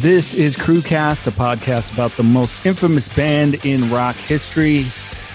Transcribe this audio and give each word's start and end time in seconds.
This 0.00 0.32
is 0.32 0.56
Crewcast, 0.56 1.26
a 1.26 1.30
podcast 1.30 1.92
about 1.92 2.12
the 2.12 2.22
most 2.22 2.64
infamous 2.64 3.06
band 3.06 3.66
in 3.66 3.90
rock 3.90 4.16
history. 4.16 4.86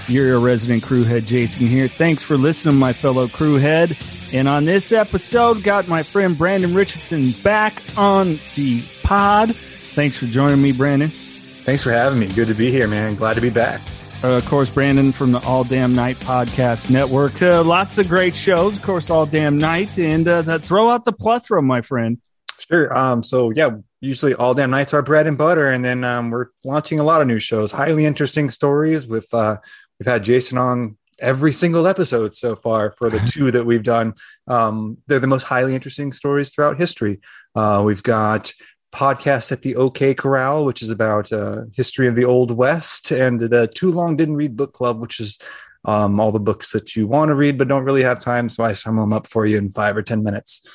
You're 0.08 0.26
your 0.26 0.40
resident 0.40 0.82
crewhead, 0.82 1.28
Jason 1.28 1.68
here. 1.68 1.88
Thanks 1.88 2.24
for 2.24 2.36
listening, 2.36 2.78
my 2.78 2.92
fellow 2.92 3.28
crewhead. 3.28 4.34
And 4.34 4.48
on 4.48 4.66
this 4.66 4.92
episode, 4.92 5.62
got 5.62 5.88
my 5.88 6.02
friend 6.02 6.36
Brandon 6.36 6.74
Richardson 6.74 7.30
back 7.44 7.80
on 7.96 8.40
the 8.56 8.82
pod. 9.04 9.56
Thanks 9.56 10.18
for 10.18 10.26
joining 10.26 10.64
me, 10.64 10.72
Brandon. 10.72 11.10
Thanks 11.10 11.84
for 11.84 11.92
having 11.92 12.18
me. 12.18 12.26
Good 12.30 12.48
to 12.48 12.56
be 12.56 12.72
here, 12.72 12.88
man. 12.88 13.14
Glad 13.14 13.36
to 13.36 13.42
be 13.42 13.52
back. 13.52 13.82
Uh, 14.24 14.30
of 14.30 14.48
course, 14.48 14.72
Brandon 14.72 15.12
from 15.12 15.32
the 15.32 15.46
All 15.46 15.64
Damn 15.64 15.94
Night 15.94 16.16
Podcast 16.16 16.90
Network. 16.90 17.40
Uh, 17.40 17.64
lots 17.64 18.00
of 18.00 18.10
great 18.10 18.34
shows, 18.34 18.78
of 18.78 18.82
course, 18.82 19.12
All 19.12 19.28
Damn 19.28 19.60
Night, 19.60 20.00
and 20.00 20.28
uh, 20.28 20.58
throw 20.58 20.90
out 20.90 21.06
the 21.06 21.14
plethora, 21.14 21.62
my 21.62 21.82
friend. 21.82 22.20
Sure. 22.68 22.98
Um, 22.98 23.22
so 23.22 23.52
yeah, 23.52 23.70
usually 24.02 24.34
all 24.34 24.54
damn 24.54 24.72
nights 24.72 24.94
are 24.94 25.02
bread 25.02 25.28
and 25.28 25.38
butter, 25.38 25.70
and 25.70 25.84
then 25.84 26.04
um, 26.04 26.30
we're 26.32 26.48
launching 26.64 27.00
a 27.00 27.04
lot 27.04 27.22
of 27.22 27.28
new 27.28 27.40
shows, 27.40 27.72
highly 27.72 28.06
interesting 28.06 28.50
stories. 28.50 29.08
With 29.08 29.34
uh, 29.34 29.58
we've 30.00 30.08
had 30.08 30.24
Jason 30.24 30.58
on 30.58 30.98
every 31.20 31.54
single 31.54 31.88
episode 31.88 32.36
so 32.36 32.56
far 32.56 32.92
for 32.92 33.10
the 33.10 33.20
two 33.28 33.52
that 33.52 33.66
we've 33.66 33.84
done. 33.84 34.14
Um, 34.48 34.98
they're 35.08 35.20
the 35.20 35.28
most 35.28 35.44
highly 35.44 35.76
interesting 35.76 36.12
stories 36.12 36.50
throughout 36.50 36.78
history. 36.78 37.22
Uh, 37.56 37.84
we've 37.86 38.04
got 38.04 38.54
podcast 38.94 39.52
at 39.52 39.62
the 39.62 39.76
OK 39.76 40.14
Corral, 40.14 40.66
which 40.66 40.82
is 40.82 40.90
about 40.90 41.32
uh, 41.32 41.64
history 41.74 42.08
of 42.08 42.16
the 42.16 42.26
Old 42.26 42.52
West, 42.52 43.12
and 43.12 43.40
the 43.40 43.68
Too 43.68 43.92
Long 43.92 44.16
Didn't 44.16 44.36
Read 44.36 44.56
Book 44.56 44.74
Club, 44.74 45.00
which 45.00 45.20
is 45.20 45.38
um, 45.86 46.20
all 46.20 46.32
the 46.32 46.40
books 46.40 46.72
that 46.72 46.96
you 46.96 47.08
want 47.08 47.30
to 47.30 47.36
read 47.36 47.58
but 47.58 47.68
don't 47.68 47.84
really 47.84 48.04
have 48.04 48.20
time. 48.20 48.50
So 48.50 48.64
I 48.64 48.74
sum 48.74 48.96
them 48.96 49.14
up 49.14 49.28
for 49.28 49.46
you 49.46 49.58
in 49.58 49.70
five 49.70 49.96
or 49.96 50.02
ten 50.02 50.24
minutes. 50.24 50.68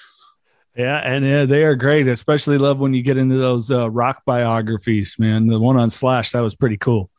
Yeah, 0.76 0.96
and 0.98 1.24
yeah, 1.24 1.44
they 1.46 1.64
are 1.64 1.74
great. 1.74 2.06
Especially 2.06 2.58
love 2.58 2.78
when 2.78 2.94
you 2.94 3.02
get 3.02 3.16
into 3.16 3.36
those 3.36 3.70
uh, 3.70 3.90
rock 3.90 4.22
biographies, 4.24 5.16
man. 5.18 5.48
The 5.48 5.58
one 5.58 5.76
on 5.76 5.90
Slash 5.90 6.32
that 6.32 6.40
was 6.40 6.54
pretty 6.54 6.76
cool. 6.76 7.10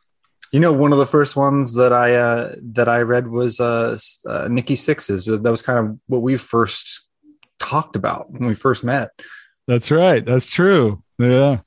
You 0.52 0.60
know, 0.60 0.72
one 0.72 0.92
of 0.92 0.98
the 0.98 1.06
first 1.06 1.36
ones 1.36 1.74
that 1.74 1.92
I 1.92 2.14
uh, 2.14 2.54
that 2.72 2.88
I 2.88 3.00
read 3.00 3.28
was 3.28 3.60
uh, 3.60 3.98
uh, 4.26 4.48
Nikki 4.48 4.74
Sixx's. 4.74 5.26
That 5.26 5.50
was 5.50 5.62
kind 5.62 5.78
of 5.78 5.98
what 6.06 6.22
we 6.22 6.36
first 6.36 7.02
talked 7.58 7.96
about 7.96 8.30
when 8.30 8.46
we 8.46 8.54
first 8.54 8.84
met. 8.84 9.10
That's 9.66 9.90
right. 9.90 10.24
That's 10.24 10.46
true. 10.46 11.02
Yeah. 11.18 11.60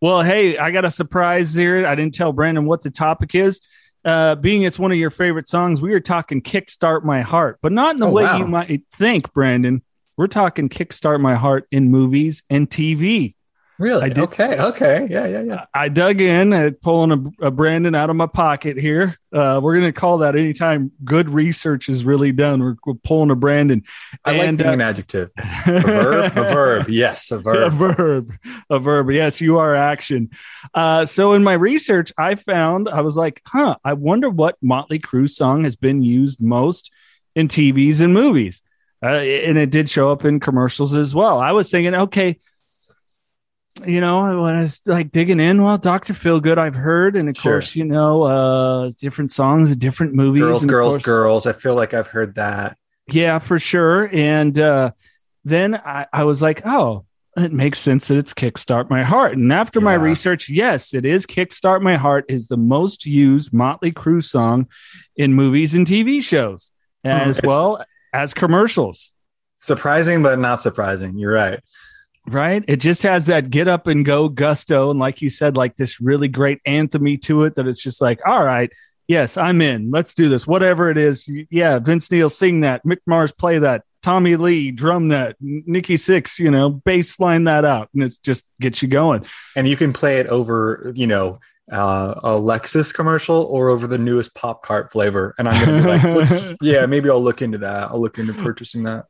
Well, 0.00 0.22
hey, 0.22 0.58
I 0.58 0.70
got 0.70 0.84
a 0.84 0.90
surprise 0.90 1.54
here. 1.54 1.86
I 1.86 1.94
didn't 1.94 2.14
tell 2.14 2.32
Brandon 2.32 2.66
what 2.66 2.82
the 2.82 2.90
topic 2.90 3.34
is. 3.34 3.60
Uh, 4.04 4.34
being 4.34 4.62
it's 4.62 4.78
one 4.78 4.92
of 4.92 4.98
your 4.98 5.10
favorite 5.10 5.48
songs, 5.48 5.82
we 5.82 5.92
are 5.94 6.00
talking 6.00 6.42
"Kickstart 6.42 7.04
My 7.04 7.22
Heart," 7.22 7.58
but 7.62 7.72
not 7.72 7.94
in 7.94 8.00
the 8.00 8.06
oh, 8.06 8.12
way 8.12 8.24
wow. 8.24 8.38
you 8.38 8.46
might 8.46 8.82
think, 8.92 9.32
Brandon. 9.32 9.82
We're 10.18 10.26
talking 10.26 10.68
kickstart 10.68 11.20
my 11.20 11.36
heart 11.36 11.68
in 11.70 11.92
movies 11.92 12.42
and 12.50 12.68
TV. 12.68 13.36
Really? 13.78 14.08
Did, 14.08 14.18
okay. 14.18 14.60
Okay. 14.60 15.06
Yeah. 15.08 15.28
Yeah. 15.28 15.42
Yeah. 15.42 15.64
I 15.72 15.88
dug 15.88 16.20
in 16.20 16.52
at 16.52 16.80
pulling 16.80 17.32
a, 17.40 17.46
a 17.46 17.50
Brandon 17.52 17.94
out 17.94 18.10
of 18.10 18.16
my 18.16 18.26
pocket 18.26 18.76
here. 18.76 19.16
Uh, 19.32 19.60
we're 19.62 19.74
going 19.74 19.86
to 19.86 19.92
call 19.92 20.18
that 20.18 20.34
anytime 20.34 20.90
good 21.04 21.30
research 21.30 21.88
is 21.88 22.04
really 22.04 22.32
done. 22.32 22.60
We're, 22.60 22.74
we're 22.84 22.94
pulling 22.94 23.30
a 23.30 23.36
Brandon. 23.36 23.84
I 24.24 24.32
and, 24.32 24.58
like 24.58 24.66
being 24.66 24.68
uh, 24.70 24.72
an 24.72 24.80
adjective. 24.80 25.30
A 25.66 25.80
verb. 25.80 26.32
a 26.36 26.42
verb. 26.42 26.88
Yes. 26.88 27.30
A 27.30 27.38
verb. 27.38 27.72
A 27.72 27.76
verb. 27.76 28.32
A 28.68 28.78
verb. 28.80 29.10
Yes. 29.12 29.40
You 29.40 29.58
are 29.58 29.76
action. 29.76 30.30
Uh, 30.74 31.06
so 31.06 31.34
in 31.34 31.44
my 31.44 31.52
research, 31.52 32.12
I 32.18 32.34
found 32.34 32.88
I 32.88 33.02
was 33.02 33.16
like, 33.16 33.40
huh. 33.46 33.76
I 33.84 33.92
wonder 33.92 34.28
what 34.28 34.56
Motley 34.60 34.98
Crue 34.98 35.30
song 35.30 35.62
has 35.62 35.76
been 35.76 36.02
used 36.02 36.42
most 36.42 36.90
in 37.36 37.46
TVs 37.46 38.00
and 38.00 38.12
movies. 38.12 38.60
Uh, 39.02 39.06
and 39.06 39.58
it 39.58 39.70
did 39.70 39.88
show 39.88 40.10
up 40.10 40.24
in 40.24 40.40
commercials 40.40 40.94
as 40.94 41.14
well. 41.14 41.38
I 41.38 41.52
was 41.52 41.70
thinking, 41.70 41.94
okay, 41.94 42.38
you 43.86 44.00
know, 44.00 44.42
when 44.42 44.56
I 44.56 44.60
was 44.60 44.80
like 44.86 45.12
digging 45.12 45.38
in, 45.38 45.62
well, 45.62 45.78
Doctor 45.78 46.14
Feel 46.14 46.40
Good, 46.40 46.58
I've 46.58 46.74
heard, 46.74 47.14
and 47.16 47.28
of 47.28 47.36
sure. 47.36 47.54
course, 47.54 47.76
you 47.76 47.84
know, 47.84 48.22
uh, 48.22 48.90
different 48.98 49.30
songs, 49.30 49.74
different 49.76 50.14
movies, 50.14 50.42
girls, 50.42 50.64
girls, 50.64 50.92
course, 50.94 51.04
girls. 51.04 51.46
I 51.46 51.52
feel 51.52 51.74
like 51.74 51.94
I've 51.94 52.08
heard 52.08 52.34
that. 52.36 52.76
Yeah, 53.06 53.38
for 53.38 53.58
sure. 53.58 54.08
And 54.12 54.58
uh, 54.58 54.92
then 55.44 55.76
I, 55.76 56.06
I 56.12 56.24
was 56.24 56.42
like, 56.42 56.66
oh, 56.66 57.04
it 57.36 57.52
makes 57.52 57.78
sense 57.78 58.08
that 58.08 58.18
it's 58.18 58.34
Kickstart 58.34 58.90
My 58.90 59.04
Heart. 59.04 59.34
And 59.34 59.52
after 59.52 59.78
yeah. 59.78 59.84
my 59.84 59.94
research, 59.94 60.48
yes, 60.48 60.92
it 60.92 61.04
is 61.04 61.24
Kickstart 61.24 61.80
My 61.80 61.96
Heart 61.96 62.26
is 62.28 62.48
the 62.48 62.56
most 62.56 63.06
used 63.06 63.52
Motley 63.52 63.92
Crue 63.92 64.22
song 64.22 64.66
in 65.16 65.34
movies 65.34 65.74
and 65.74 65.86
TV 65.86 66.20
shows, 66.22 66.72
hmm. 67.04 67.10
as 67.10 67.40
well 67.42 67.84
as 68.12 68.34
commercials. 68.34 69.12
Surprising, 69.56 70.22
but 70.22 70.38
not 70.38 70.60
surprising. 70.60 71.18
You're 71.18 71.32
right. 71.32 71.60
Right. 72.26 72.64
It 72.68 72.76
just 72.76 73.02
has 73.04 73.26
that 73.26 73.50
get 73.50 73.68
up 73.68 73.86
and 73.86 74.04
go 74.04 74.28
gusto. 74.28 74.90
And 74.90 75.00
like 75.00 75.22
you 75.22 75.30
said, 75.30 75.56
like 75.56 75.76
this 75.76 76.00
really 76.00 76.28
great 76.28 76.62
anthemy 76.64 77.20
to 77.22 77.44
it 77.44 77.54
that 77.54 77.66
it's 77.66 77.82
just 77.82 78.00
like, 78.00 78.20
all 78.26 78.44
right, 78.44 78.70
yes, 79.06 79.36
I'm 79.36 79.62
in. 79.62 79.90
Let's 79.90 80.14
do 80.14 80.28
this. 80.28 80.46
Whatever 80.46 80.90
it 80.90 80.98
is. 80.98 81.28
Yeah. 81.50 81.78
Vince 81.78 82.10
Neil 82.10 82.28
sing 82.28 82.60
that. 82.60 82.84
Mick 82.84 82.98
Mars 83.06 83.32
play 83.32 83.58
that. 83.58 83.82
Tommy 84.02 84.36
Lee 84.36 84.70
drum 84.70 85.08
that. 85.08 85.36
Nikki 85.40 85.94
Sixx, 85.94 86.38
you 86.38 86.50
know, 86.50 86.70
bass 86.70 87.18
line 87.18 87.44
that 87.44 87.64
out. 87.64 87.88
And 87.94 88.04
it 88.04 88.14
just 88.22 88.44
gets 88.60 88.82
you 88.82 88.88
going. 88.88 89.24
And 89.56 89.66
you 89.66 89.76
can 89.76 89.92
play 89.92 90.18
it 90.18 90.26
over, 90.26 90.92
you 90.94 91.06
know, 91.06 91.40
uh, 91.70 92.14
a 92.22 92.30
Lexus 92.30 92.92
commercial 92.92 93.42
or 93.42 93.68
over 93.68 93.86
the 93.86 93.98
newest 93.98 94.34
Pop 94.34 94.66
Tart 94.66 94.90
flavor. 94.90 95.34
And 95.38 95.48
I'm 95.48 95.64
going 95.64 95.82
to 95.82 96.08
be 96.08 96.14
like, 96.14 96.56
yeah, 96.62 96.86
maybe 96.86 97.10
I'll 97.10 97.22
look 97.22 97.42
into 97.42 97.58
that. 97.58 97.90
I'll 97.90 98.00
look 98.00 98.18
into 98.18 98.34
purchasing 98.34 98.84
that. 98.84 99.06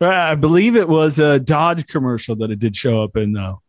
I 0.00 0.34
believe 0.34 0.76
it 0.76 0.88
was 0.88 1.18
a 1.18 1.40
Dodge 1.40 1.86
commercial 1.86 2.36
that 2.36 2.50
it 2.50 2.58
did 2.58 2.76
show 2.76 3.02
up 3.02 3.16
in, 3.16 3.32
though. 3.32 3.62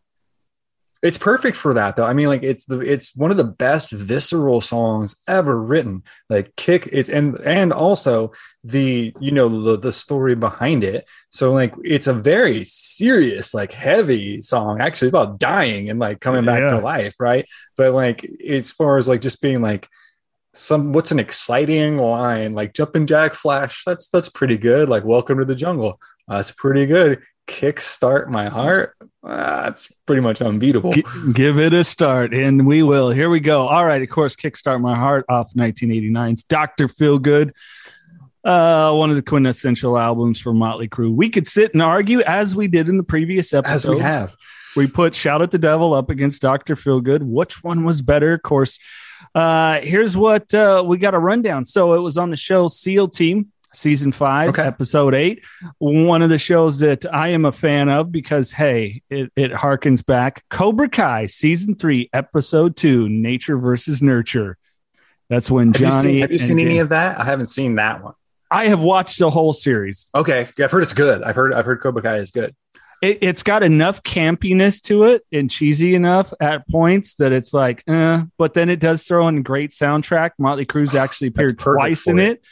It's 1.04 1.18
perfect 1.18 1.58
for 1.58 1.74
that 1.74 1.98
though. 1.98 2.06
I 2.06 2.14
mean, 2.14 2.30
like 2.30 2.44
it's 2.44 2.64
the 2.64 2.80
it's 2.80 3.14
one 3.14 3.30
of 3.30 3.36
the 3.36 3.44
best 3.44 3.92
visceral 3.92 4.62
songs 4.62 5.16
ever 5.28 5.62
written. 5.62 6.02
Like 6.30 6.56
kick 6.56 6.88
it's 6.94 7.10
and 7.10 7.38
and 7.42 7.74
also 7.74 8.32
the 8.64 9.14
you 9.20 9.32
know 9.32 9.50
the 9.50 9.78
the 9.78 9.92
story 9.92 10.34
behind 10.34 10.86
it. 10.86 11.06
So 11.30 11.52
like 11.52 11.76
it's 11.84 12.08
a 12.08 12.14
very 12.14 12.64
serious, 12.64 13.54
like 13.54 13.74
heavy 13.74 14.40
song, 14.40 14.80
actually 14.80 15.10
about 15.10 15.40
dying 15.40 15.90
and 15.90 16.00
like 16.00 16.22
coming 16.22 16.46
back 16.46 16.62
yeah. 16.62 16.70
to 16.70 16.80
life, 16.80 17.16
right? 17.20 17.46
But 17.76 17.94
like 17.94 18.26
as 18.48 18.72
far 18.72 18.98
as 18.98 19.06
like 19.06 19.20
just 19.20 19.42
being 19.42 19.62
like 19.62 19.90
some 20.54 20.94
what's 20.94 21.12
an 21.12 21.20
exciting 21.20 21.98
line 21.98 22.54
like 22.54 22.76
jumping 22.76 23.08
jack 23.08 23.34
flash 23.34 23.84
that's 23.88 24.08
that's 24.10 24.30
pretty 24.30 24.56
good 24.56 24.88
like 24.88 25.04
welcome 25.04 25.40
to 25.40 25.46
the 25.46 25.56
jungle 25.56 26.00
that's 26.28 26.52
pretty 26.52 26.86
good 26.86 27.24
kickstart 27.48 28.28
my 28.28 28.50
heart 28.50 28.96
that's 29.24 29.92
pretty 30.06 30.22
much 30.22 30.42
unbeatable 30.42 30.94
G- 30.94 31.06
give 31.32 31.58
it 31.58 31.74
a 31.74 31.84
start 31.84 32.34
and 32.34 32.68
we 32.68 32.84
will 32.84 33.10
here 33.10 33.30
we 33.30 33.40
go 33.40 33.68
all 33.68 33.86
right 33.86 34.02
of 34.02 34.10
course 34.10 34.36
kickstart 34.36 34.82
my 34.82 34.96
heart 34.96 35.26
off 35.30 35.54
1989's 35.54 36.44
dr 36.44 36.88
feelgood 36.90 37.54
uh, 38.44 38.94
one 38.94 39.10
of 39.10 39.16
the 39.16 39.22
quintessential 39.22 39.98
albums 39.98 40.38
for 40.38 40.54
Motley 40.54 40.90
Crue. 40.90 41.14
We 41.14 41.30
could 41.30 41.48
sit 41.48 41.72
and 41.74 41.82
argue 41.82 42.20
as 42.22 42.54
we 42.54 42.68
did 42.68 42.90
in 42.90 42.98
the 42.98 43.04
previous 43.04 43.54
episode. 43.54 43.92
As 43.92 43.96
we 43.96 44.00
have. 44.00 44.36
We 44.76 44.88
put 44.88 45.16
Shout 45.16 45.42
at 45.42 45.52
the 45.52 45.58
Devil 45.58 45.94
up 45.94 46.10
against 46.10 46.42
Dr. 46.42 46.76
Feelgood. 46.76 47.22
Which 47.24 47.64
one 47.64 47.86
was 47.86 48.02
better? 48.02 48.34
Of 48.34 48.42
course, 48.42 48.80
uh, 49.36 49.80
here's 49.80 50.18
what 50.18 50.54
uh, 50.54 50.84
we 50.86 50.98
got 50.98 51.14
a 51.14 51.20
rundown. 51.20 51.66
So 51.66 51.94
it 51.94 52.00
was 52.00 52.18
on 52.18 52.32
the 52.32 52.36
show 52.36 52.68
SEAL 52.68 53.10
Team 53.10 53.52
season 53.74 54.12
five, 54.12 54.50
okay. 54.50 54.64
episode 54.64 55.14
eight. 55.14 55.42
One 55.78 56.22
of 56.22 56.30
the 56.30 56.38
shows 56.38 56.80
that 56.80 57.06
I 57.12 57.30
am 57.30 57.46
a 57.46 57.52
fan 57.52 57.90
of 57.90 58.12
because, 58.12 58.52
hey, 58.52 59.02
it, 59.10 59.32
it 59.36 59.52
harkens 59.52 60.06
back. 60.06 60.44
Cobra 60.50 60.90
Kai, 60.90 61.26
season 61.26 61.76
three, 61.76 62.10
episode 62.14 62.76
two, 62.76 63.10
Nature 63.10 63.58
versus 63.58 64.02
Nurture. 64.02 64.58
That's 65.30 65.50
when 65.50 65.74
Johnny. 65.74 65.92
Have 65.92 66.04
you 66.04 66.12
seen, 66.12 66.22
have 66.22 66.32
you 66.32 66.38
seen 66.40 66.60
any 66.60 66.80
of 66.80 66.90
that? 66.90 67.20
I 67.20 67.24
haven't 67.24 67.48
seen 67.48 67.76
that 67.76 68.04
one. 68.04 68.14
I 68.52 68.68
have 68.68 68.82
watched 68.82 69.18
the 69.18 69.30
whole 69.30 69.54
series. 69.54 70.10
Okay, 70.14 70.48
I've 70.60 70.72
heard 70.72 70.84
it's 70.84 70.94
good. 70.94 71.24
I've 71.24 71.36
heard 71.36 71.54
I've 71.54 71.66
heard 71.66 71.82
Cobra 71.82 72.02
Kai 72.04 72.18
is 72.18 72.32
good 72.32 72.56
it, 73.04 73.22
has 73.22 73.44
got 73.44 73.64
enough 73.64 74.02
campiness 74.04 74.82
to 74.84 75.04
it 75.04 75.24
and 75.32 75.52
cheesy 75.52 75.94
enough 75.94 76.34
at 76.40 76.68
points 76.70 77.16
that 77.16 77.34
it's 77.34 77.54
like, 77.54 77.84
eh, 77.88 78.24
but 78.38 78.54
then 78.54 78.70
it 78.70 78.80
does 78.80 79.04
throw 79.06 79.28
in 79.28 79.40
a 79.40 79.42
great 79.42 79.72
soundtrack. 79.72 80.32
Motley 80.38 80.66
Crue's 80.66 80.96
actually 80.96 81.28
appeared 81.28 81.60
twice 81.60 82.08
in 82.08 82.18
it. 82.18 82.32
it. 82.32 82.44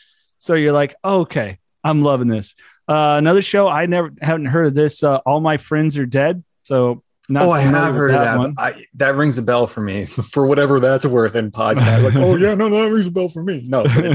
So 0.41 0.55
you're 0.55 0.73
like, 0.73 0.95
okay, 1.05 1.59
I'm 1.83 2.01
loving 2.01 2.27
this. 2.27 2.55
Uh, 2.89 3.13
another 3.19 3.43
show 3.43 3.67
I 3.67 3.85
never 3.85 4.11
haven't 4.19 4.47
heard 4.47 4.65
of 4.65 4.73
this. 4.73 5.03
Uh, 5.03 5.17
All 5.17 5.39
my 5.39 5.57
friends 5.57 5.99
are 5.99 6.07
dead. 6.07 6.43
So 6.63 7.03
not 7.29 7.43
oh, 7.43 7.51
I 7.51 7.61
have 7.61 7.93
heard 7.93 8.11
that 8.11 8.37
of 8.39 8.55
that. 8.55 8.59
I, 8.59 8.85
that 8.95 9.13
rings 9.13 9.37
a 9.37 9.43
bell 9.43 9.67
for 9.67 9.81
me 9.81 10.05
for 10.31 10.47
whatever 10.47 10.79
that's 10.79 11.05
worth 11.05 11.35
in 11.35 11.51
podcast. 11.51 12.03
Like, 12.03 12.15
oh 12.15 12.37
yeah, 12.37 12.55
no, 12.55 12.69
no, 12.69 12.81
that 12.81 12.91
rings 12.91 13.05
a 13.05 13.11
bell 13.11 13.29
for 13.29 13.43
me. 13.43 13.63
No, 13.67 13.83
it 13.85 14.13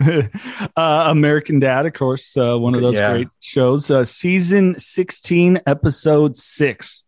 does. 0.00 0.68
uh, 0.76 1.06
American 1.08 1.60
Dad, 1.60 1.86
of 1.86 1.92
course, 1.92 2.36
uh, 2.36 2.58
one 2.58 2.74
of 2.74 2.80
those 2.80 2.94
yeah. 2.94 3.12
great 3.12 3.28
shows. 3.38 3.92
Uh, 3.92 4.04
season 4.04 4.76
sixteen, 4.80 5.60
episode 5.68 6.36
six. 6.36 7.04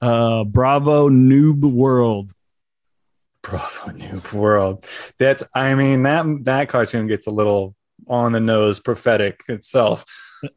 Uh, 0.00 0.44
Brave 0.44 0.84
Noob 0.84 1.60
World. 1.60 2.32
Brave 3.42 3.60
Noob 3.60 4.32
World. 4.32 4.88
That's. 5.18 5.42
I 5.54 5.74
mean 5.74 6.04
that 6.04 6.24
that 6.44 6.70
cartoon 6.70 7.06
gets 7.06 7.26
a 7.26 7.30
little 7.30 7.76
on 8.10 8.32
the 8.32 8.40
nose, 8.40 8.78
prophetic 8.80 9.40
itself. 9.48 10.04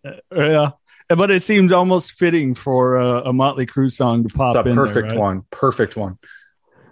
Uh, 0.06 0.12
yeah 0.32 0.70
but 1.10 1.30
it 1.30 1.44
seems 1.44 1.72
almost 1.74 2.14
fitting 2.14 2.56
for 2.56 2.96
a, 2.96 3.24
a 3.26 3.34
Motley 3.34 3.66
Crue 3.68 3.92
song 3.92 4.26
to 4.28 4.34
pop 4.34 4.56
It's 4.56 4.66
a 4.66 4.70
in. 4.70 4.76
there, 4.76 4.86
perfect 4.88 5.10
right? 5.10 5.20
one. 5.20 5.44
Perfect 5.52 5.96
one. 5.98 6.18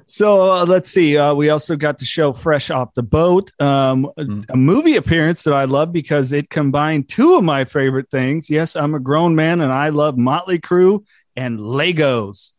So 0.06 0.52
uh, 0.52 0.66
let's 0.66 0.92
see. 0.92 1.18
Uh, 1.18 1.34
we 1.34 1.50
also 1.50 1.78
got 1.78 2.00
to 2.00 2.06
show 2.06 2.34
Fresh 2.34 2.70
Off 2.70 2.94
the 2.94 3.02
Boat, 3.04 3.50
um, 3.62 4.12
a- 4.18 4.24
Mm. 4.26 4.46
a, 4.50 4.58
movie 4.58 4.98
appearance 4.98 5.44
that 5.46 5.54
I 5.54 5.64
love 5.64 5.94
because 5.94 6.34
it 6.34 6.50
combined 6.50 7.08
two 7.08 7.36
of 7.36 7.44
my 7.46 7.64
favorite 7.64 8.12
things. 8.12 8.50
Yes, 8.50 8.76
I'm 8.76 8.94
a 8.94 9.00
grown 9.00 9.34
man 9.36 9.62
and 9.62 9.72
I 9.72 9.90
love 9.90 10.18
Motley 10.18 10.60
Crue 10.60 11.06
and 11.38 11.58
Legos. 11.58 12.52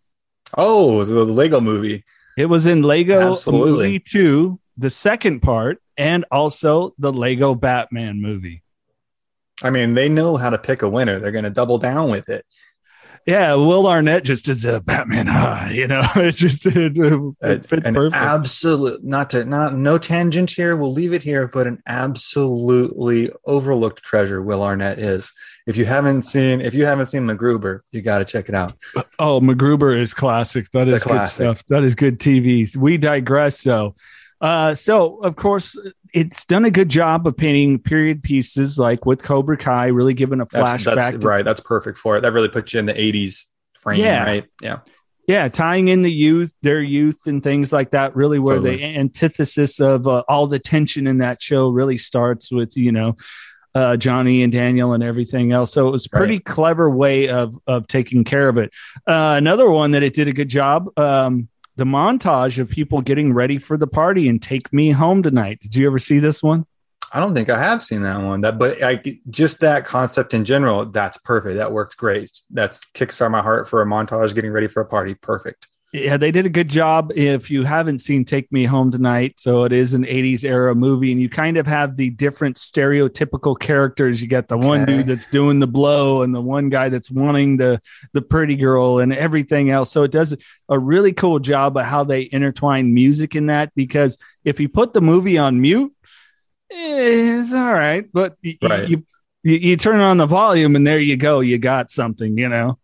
Oh, 0.56 1.04
the 1.04 1.24
Lego 1.26 1.60
movie. 1.60 2.04
It 2.38 2.46
was 2.46 2.64
in 2.64 2.82
Lego 2.82 3.32
Absolutely. 3.32 3.84
Movie 3.88 3.98
2, 4.00 4.58
the 4.78 4.90
second 4.90 5.40
part, 5.40 5.81
and 5.96 6.24
also 6.30 6.94
the 6.98 7.12
Lego 7.12 7.54
Batman 7.54 8.20
movie. 8.20 8.62
I 9.62 9.70
mean, 9.70 9.94
they 9.94 10.08
know 10.08 10.36
how 10.36 10.50
to 10.50 10.58
pick 10.58 10.82
a 10.82 10.88
winner. 10.88 11.20
They're 11.20 11.30
going 11.32 11.44
to 11.44 11.50
double 11.50 11.78
down 11.78 12.10
with 12.10 12.28
it. 12.28 12.44
Yeah, 13.24 13.54
Will 13.54 13.86
Arnett 13.86 14.24
just 14.24 14.48
as 14.48 14.64
a 14.64 14.80
Batman. 14.80 15.28
ah, 15.30 15.68
you 15.68 15.86
know, 15.86 16.02
it 16.16 16.32
just 16.32 16.66
it, 16.66 16.98
it 16.98 17.34
Uh, 17.40 17.58
fit 17.60 17.86
an 17.86 17.94
perfect. 17.94 18.20
absolute, 18.20 19.04
not 19.04 19.30
to, 19.30 19.44
not 19.44 19.74
no 19.74 19.96
tangent 19.98 20.50
here. 20.50 20.74
We'll 20.76 20.92
leave 20.92 21.12
it 21.12 21.22
here, 21.22 21.46
but 21.46 21.68
an 21.68 21.80
absolutely 21.86 23.30
overlooked 23.46 24.02
treasure. 24.02 24.42
Will 24.42 24.62
Arnett 24.62 24.98
is. 24.98 25.32
If 25.68 25.76
you 25.76 25.84
haven't 25.84 26.22
seen, 26.22 26.60
if 26.60 26.74
you 26.74 26.84
haven't 26.84 27.06
seen 27.06 27.22
MacGruber, 27.22 27.80
you 27.92 28.02
got 28.02 28.18
to 28.18 28.24
check 28.24 28.48
it 28.48 28.54
out. 28.56 28.74
Oh, 29.20 29.40
MacGruber 29.40 29.96
is 30.00 30.12
classic. 30.12 30.68
That 30.72 30.88
is 30.88 31.04
The 31.04 31.08
good 31.10 31.28
stuff. 31.28 31.64
That 31.68 31.84
is 31.84 31.94
good 31.94 32.18
TV. 32.18 32.76
We 32.76 32.96
digress. 32.96 33.60
So, 33.60 33.94
uh, 34.42 34.74
so 34.74 35.16
of 35.22 35.36
course, 35.36 35.76
it's 36.12 36.44
done 36.44 36.64
a 36.66 36.70
good 36.70 36.88
job 36.90 37.26
of 37.26 37.36
painting 37.36 37.78
period 37.78 38.22
pieces, 38.22 38.78
like 38.78 39.06
with 39.06 39.22
Cobra 39.22 39.56
Kai, 39.56 39.86
really 39.86 40.12
giving 40.14 40.40
a 40.40 40.46
flashback. 40.46 40.96
that's 40.96 41.10
to- 41.12 41.18
right. 41.26 41.44
That's 41.44 41.60
perfect 41.60 41.98
for 41.98 42.16
it. 42.18 42.20
That 42.22 42.32
really 42.34 42.48
puts 42.48 42.74
you 42.74 42.80
in 42.80 42.86
the 42.86 42.92
'80s 42.94 43.46
frame, 43.78 44.00
Yeah. 44.00 44.24
right? 44.24 44.44
Yeah. 44.60 44.78
yeah, 45.28 45.48
tying 45.48 45.88
in 45.88 46.02
the 46.02 46.12
youth, 46.12 46.52
their 46.62 46.82
youth, 46.82 47.26
and 47.26 47.42
things 47.42 47.72
like 47.72 47.92
that. 47.92 48.14
Really, 48.16 48.38
where 48.40 48.58
the 48.60 48.82
antithesis 48.84 49.80
of 49.80 50.06
uh, 50.06 50.24
all 50.28 50.46
the 50.48 50.58
tension 50.58 51.06
in 51.06 51.18
that 51.18 51.40
show 51.40 51.68
really 51.70 51.96
starts 51.98 52.50
with 52.52 52.76
you 52.76 52.92
know. 52.92 53.16
Uh, 53.74 53.96
Johnny 53.96 54.42
and 54.42 54.52
Daniel 54.52 54.92
and 54.92 55.02
everything 55.02 55.50
else. 55.50 55.72
So 55.72 55.88
it 55.88 55.92
was 55.92 56.04
a 56.04 56.10
pretty 56.10 56.40
clever 56.40 56.90
way 56.90 57.30
of 57.30 57.58
of 57.66 57.86
taking 57.86 58.22
care 58.22 58.46
of 58.50 58.58
it. 58.58 58.70
Uh, 59.06 59.36
another 59.38 59.70
one 59.70 59.92
that 59.92 60.02
it 60.02 60.12
did 60.12 60.28
a 60.28 60.32
good 60.34 60.50
job. 60.50 60.90
Um, 60.98 61.48
the 61.76 61.84
montage 61.84 62.58
of 62.58 62.68
people 62.68 63.00
getting 63.00 63.32
ready 63.32 63.58
for 63.58 63.76
the 63.76 63.86
party 63.86 64.28
and 64.28 64.42
take 64.42 64.72
me 64.72 64.90
home 64.90 65.22
tonight. 65.22 65.60
Did 65.60 65.74
you 65.74 65.86
ever 65.86 65.98
see 65.98 66.18
this 66.18 66.42
one? 66.42 66.66
I 67.14 67.20
don't 67.20 67.34
think 67.34 67.50
I 67.50 67.58
have 67.58 67.82
seen 67.82 68.02
that 68.02 68.22
one. 68.22 68.40
That, 68.40 68.58
but 68.58 68.82
I 68.82 69.02
just 69.28 69.60
that 69.60 69.84
concept 69.84 70.32
in 70.32 70.44
general, 70.44 70.86
that's 70.86 71.18
perfect. 71.18 71.56
That 71.56 71.72
works 71.72 71.94
great. 71.94 72.40
That's 72.50 72.84
kickstart 72.94 73.30
my 73.30 73.42
heart 73.42 73.68
for 73.68 73.82
a 73.82 73.86
montage, 73.86 74.34
getting 74.34 74.52
ready 74.52 74.66
for 74.66 74.80
a 74.80 74.86
party. 74.86 75.14
Perfect. 75.14 75.68
Yeah, 75.92 76.16
they 76.16 76.30
did 76.30 76.46
a 76.46 76.48
good 76.50 76.68
job. 76.68 77.12
If 77.14 77.50
you 77.50 77.64
haven't 77.64 77.98
seen 77.98 78.24
Take 78.24 78.50
Me 78.50 78.64
Home 78.64 78.90
Tonight, 78.90 79.34
so 79.36 79.64
it 79.64 79.72
is 79.72 79.92
an 79.92 80.04
80s 80.04 80.42
era 80.42 80.74
movie, 80.74 81.12
and 81.12 81.20
you 81.20 81.28
kind 81.28 81.58
of 81.58 81.66
have 81.66 81.96
the 81.96 82.08
different 82.08 82.56
stereotypical 82.56 83.58
characters. 83.58 84.22
You 84.22 84.28
got 84.28 84.48
the 84.48 84.56
one 84.56 84.86
dude 84.86 85.06
that's 85.06 85.26
doing 85.26 85.58
the 85.60 85.66
blow, 85.66 86.22
and 86.22 86.34
the 86.34 86.40
one 86.40 86.70
guy 86.70 86.88
that's 86.88 87.10
wanting 87.10 87.58
the 87.58 87.78
the 88.14 88.22
pretty 88.22 88.54
girl, 88.56 89.00
and 89.00 89.12
everything 89.12 89.68
else. 89.68 89.90
So 89.92 90.02
it 90.02 90.10
does 90.10 90.34
a 90.70 90.78
really 90.78 91.12
cool 91.12 91.38
job 91.38 91.76
of 91.76 91.84
how 91.84 92.04
they 92.04 92.26
intertwine 92.32 92.94
music 92.94 93.36
in 93.36 93.46
that. 93.46 93.74
Because 93.74 94.16
if 94.44 94.60
you 94.60 94.70
put 94.70 94.94
the 94.94 95.02
movie 95.02 95.36
on 95.36 95.60
mute, 95.60 95.92
it's 96.70 97.52
all 97.52 97.70
right, 97.72 98.10
but 98.10 98.38
Right. 98.62 98.88
you, 98.88 99.04
you 99.42 99.56
you 99.58 99.76
turn 99.76 100.00
on 100.00 100.16
the 100.16 100.24
volume, 100.26 100.74
and 100.74 100.86
there 100.86 100.98
you 100.98 101.18
go, 101.18 101.40
you 101.40 101.58
got 101.58 101.90
something, 101.90 102.38
you 102.38 102.48
know. 102.48 102.78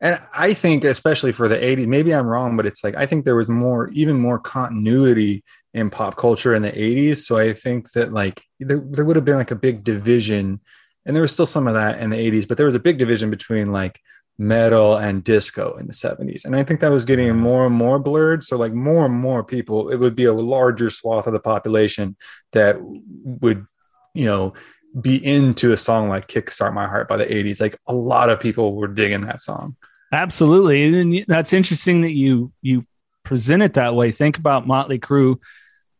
And 0.00 0.20
I 0.32 0.52
think, 0.52 0.84
especially 0.84 1.32
for 1.32 1.48
the 1.48 1.56
80s, 1.56 1.86
maybe 1.86 2.14
I'm 2.14 2.26
wrong, 2.26 2.56
but 2.56 2.66
it's 2.66 2.84
like 2.84 2.94
I 2.96 3.06
think 3.06 3.24
there 3.24 3.36
was 3.36 3.48
more, 3.48 3.88
even 3.90 4.18
more 4.20 4.38
continuity 4.38 5.42
in 5.72 5.90
pop 5.90 6.16
culture 6.16 6.54
in 6.54 6.62
the 6.62 6.72
80s. 6.72 7.18
So 7.18 7.38
I 7.38 7.52
think 7.52 7.92
that 7.92 8.12
like 8.12 8.42
there, 8.60 8.78
there 8.78 9.04
would 9.04 9.16
have 9.16 9.24
been 9.24 9.36
like 9.36 9.50
a 9.50 9.56
big 9.56 9.84
division, 9.84 10.60
and 11.04 11.16
there 11.16 11.22
was 11.22 11.32
still 11.32 11.46
some 11.46 11.66
of 11.66 11.74
that 11.74 12.00
in 12.00 12.10
the 12.10 12.16
80s, 12.16 12.46
but 12.46 12.56
there 12.56 12.66
was 12.66 12.74
a 12.74 12.80
big 12.80 12.98
division 12.98 13.30
between 13.30 13.72
like 13.72 14.00
metal 14.38 14.96
and 14.96 15.24
disco 15.24 15.76
in 15.76 15.86
the 15.86 15.92
70s. 15.92 16.44
And 16.44 16.54
I 16.54 16.62
think 16.62 16.80
that 16.80 16.90
was 16.90 17.04
getting 17.04 17.28
mm-hmm. 17.28 17.38
more 17.38 17.66
and 17.66 17.74
more 17.74 17.98
blurred. 17.98 18.44
So 18.44 18.56
like 18.56 18.72
more 18.72 19.06
and 19.06 19.14
more 19.14 19.42
people, 19.42 19.88
it 19.88 19.96
would 19.96 20.14
be 20.14 20.24
a 20.24 20.34
larger 20.34 20.90
swath 20.90 21.26
of 21.26 21.32
the 21.32 21.40
population 21.40 22.16
that 22.52 22.76
would, 22.80 23.66
you 24.14 24.26
know, 24.26 24.52
be 25.00 25.24
into 25.24 25.72
a 25.72 25.76
song 25.76 26.08
like 26.08 26.26
Kickstart 26.26 26.72
My 26.72 26.86
Heart 26.86 27.08
by 27.08 27.16
the 27.16 27.26
80s. 27.26 27.60
Like 27.60 27.78
a 27.86 27.94
lot 27.94 28.30
of 28.30 28.40
people 28.40 28.74
were 28.74 28.88
digging 28.88 29.22
that 29.22 29.42
song. 29.42 29.76
Absolutely, 30.12 30.84
and 30.98 31.24
that's 31.26 31.52
interesting 31.52 32.02
that 32.02 32.12
you 32.12 32.52
you 32.62 32.86
present 33.24 33.62
it 33.62 33.74
that 33.74 33.94
way. 33.94 34.12
Think 34.12 34.38
about 34.38 34.66
Motley 34.66 35.00
Crue 35.00 35.40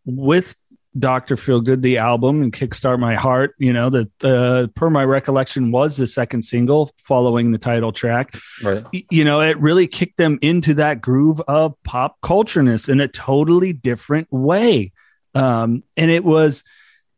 with 0.05 0.55
Doctor 0.97 1.37
Feel 1.37 1.61
Good, 1.61 1.83
the 1.83 1.99
album, 1.99 2.41
and 2.41 2.53
Kickstart 2.53 3.01
My 3.01 3.17
Heart. 3.17 3.57
You 3.59 3.73
know 3.73 3.91
that 3.91 4.25
uh, 4.25 4.69
per 4.75 4.91
my 4.91 5.05
recollection 5.05 5.73
was 5.73 5.97
the 5.97 6.07
second 6.07 6.43
single 6.43 6.93
following 6.99 7.51
the 7.51 7.59
title 7.59 7.93
track. 7.93 8.37
Right. 8.63 8.85
You 8.93 9.25
know, 9.25 9.41
it 9.41 9.59
really 9.59 9.89
kicked 9.89 10.19
them 10.19 10.39
into 10.41 10.75
that 10.75 11.01
groove 11.01 11.41
of 11.43 11.75
pop 11.83 12.21
cultureness 12.23 12.89
in 12.89 13.01
a 13.01 13.09
totally 13.09 13.73
different 13.73 14.33
way, 14.33 14.93
um, 15.35 15.83
and 15.97 16.13
it 16.13 16.25
was 16.25 16.63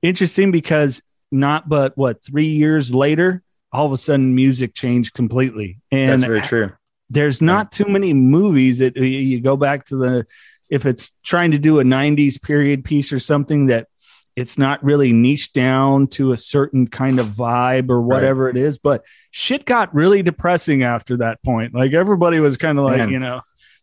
interesting 0.00 0.50
because 0.50 1.02
not 1.30 1.68
but 1.68 1.96
what 1.96 2.22
three 2.24 2.48
years 2.48 2.94
later. 2.94 3.42
All 3.70 3.84
of 3.84 3.92
a 3.92 3.98
sudden, 3.98 4.34
music 4.34 4.72
changed 4.72 5.12
completely, 5.12 5.78
and 5.92 6.22
That's 6.22 6.24
very 6.24 6.40
true. 6.40 6.72
there's 7.10 7.42
not 7.42 7.70
too 7.70 7.84
many 7.84 8.14
movies 8.14 8.78
that 8.78 8.96
you 8.96 9.40
go 9.42 9.58
back 9.58 9.84
to 9.88 9.96
the 9.96 10.26
if 10.70 10.86
it's 10.86 11.12
trying 11.22 11.50
to 11.50 11.58
do 11.58 11.78
a 11.78 11.84
90s 11.84 12.40
period 12.40 12.82
piece 12.82 13.12
or 13.12 13.20
something 13.20 13.66
that 13.66 13.88
it's 14.36 14.56
not 14.56 14.82
really 14.84 15.12
niched 15.12 15.52
down 15.52 16.06
to 16.08 16.32
a 16.32 16.36
certain 16.38 16.86
kind 16.86 17.18
of 17.18 17.26
vibe 17.26 17.90
or 17.90 18.00
whatever 18.00 18.48
it 18.48 18.56
is 18.56 18.78
but 18.78 19.02
shit 19.32 19.64
got 19.66 19.94
really 19.94 20.22
depressing 20.22 20.82
after 20.82 21.16
that 21.18 21.42
point 21.42 21.74
like 21.74 21.92
everybody 21.92 22.38
was 22.38 22.56
kind 22.56 22.78
of 22.78 22.84
like 22.84 22.98
Man. 22.98 23.10
you 23.10 23.18
know 23.18 23.40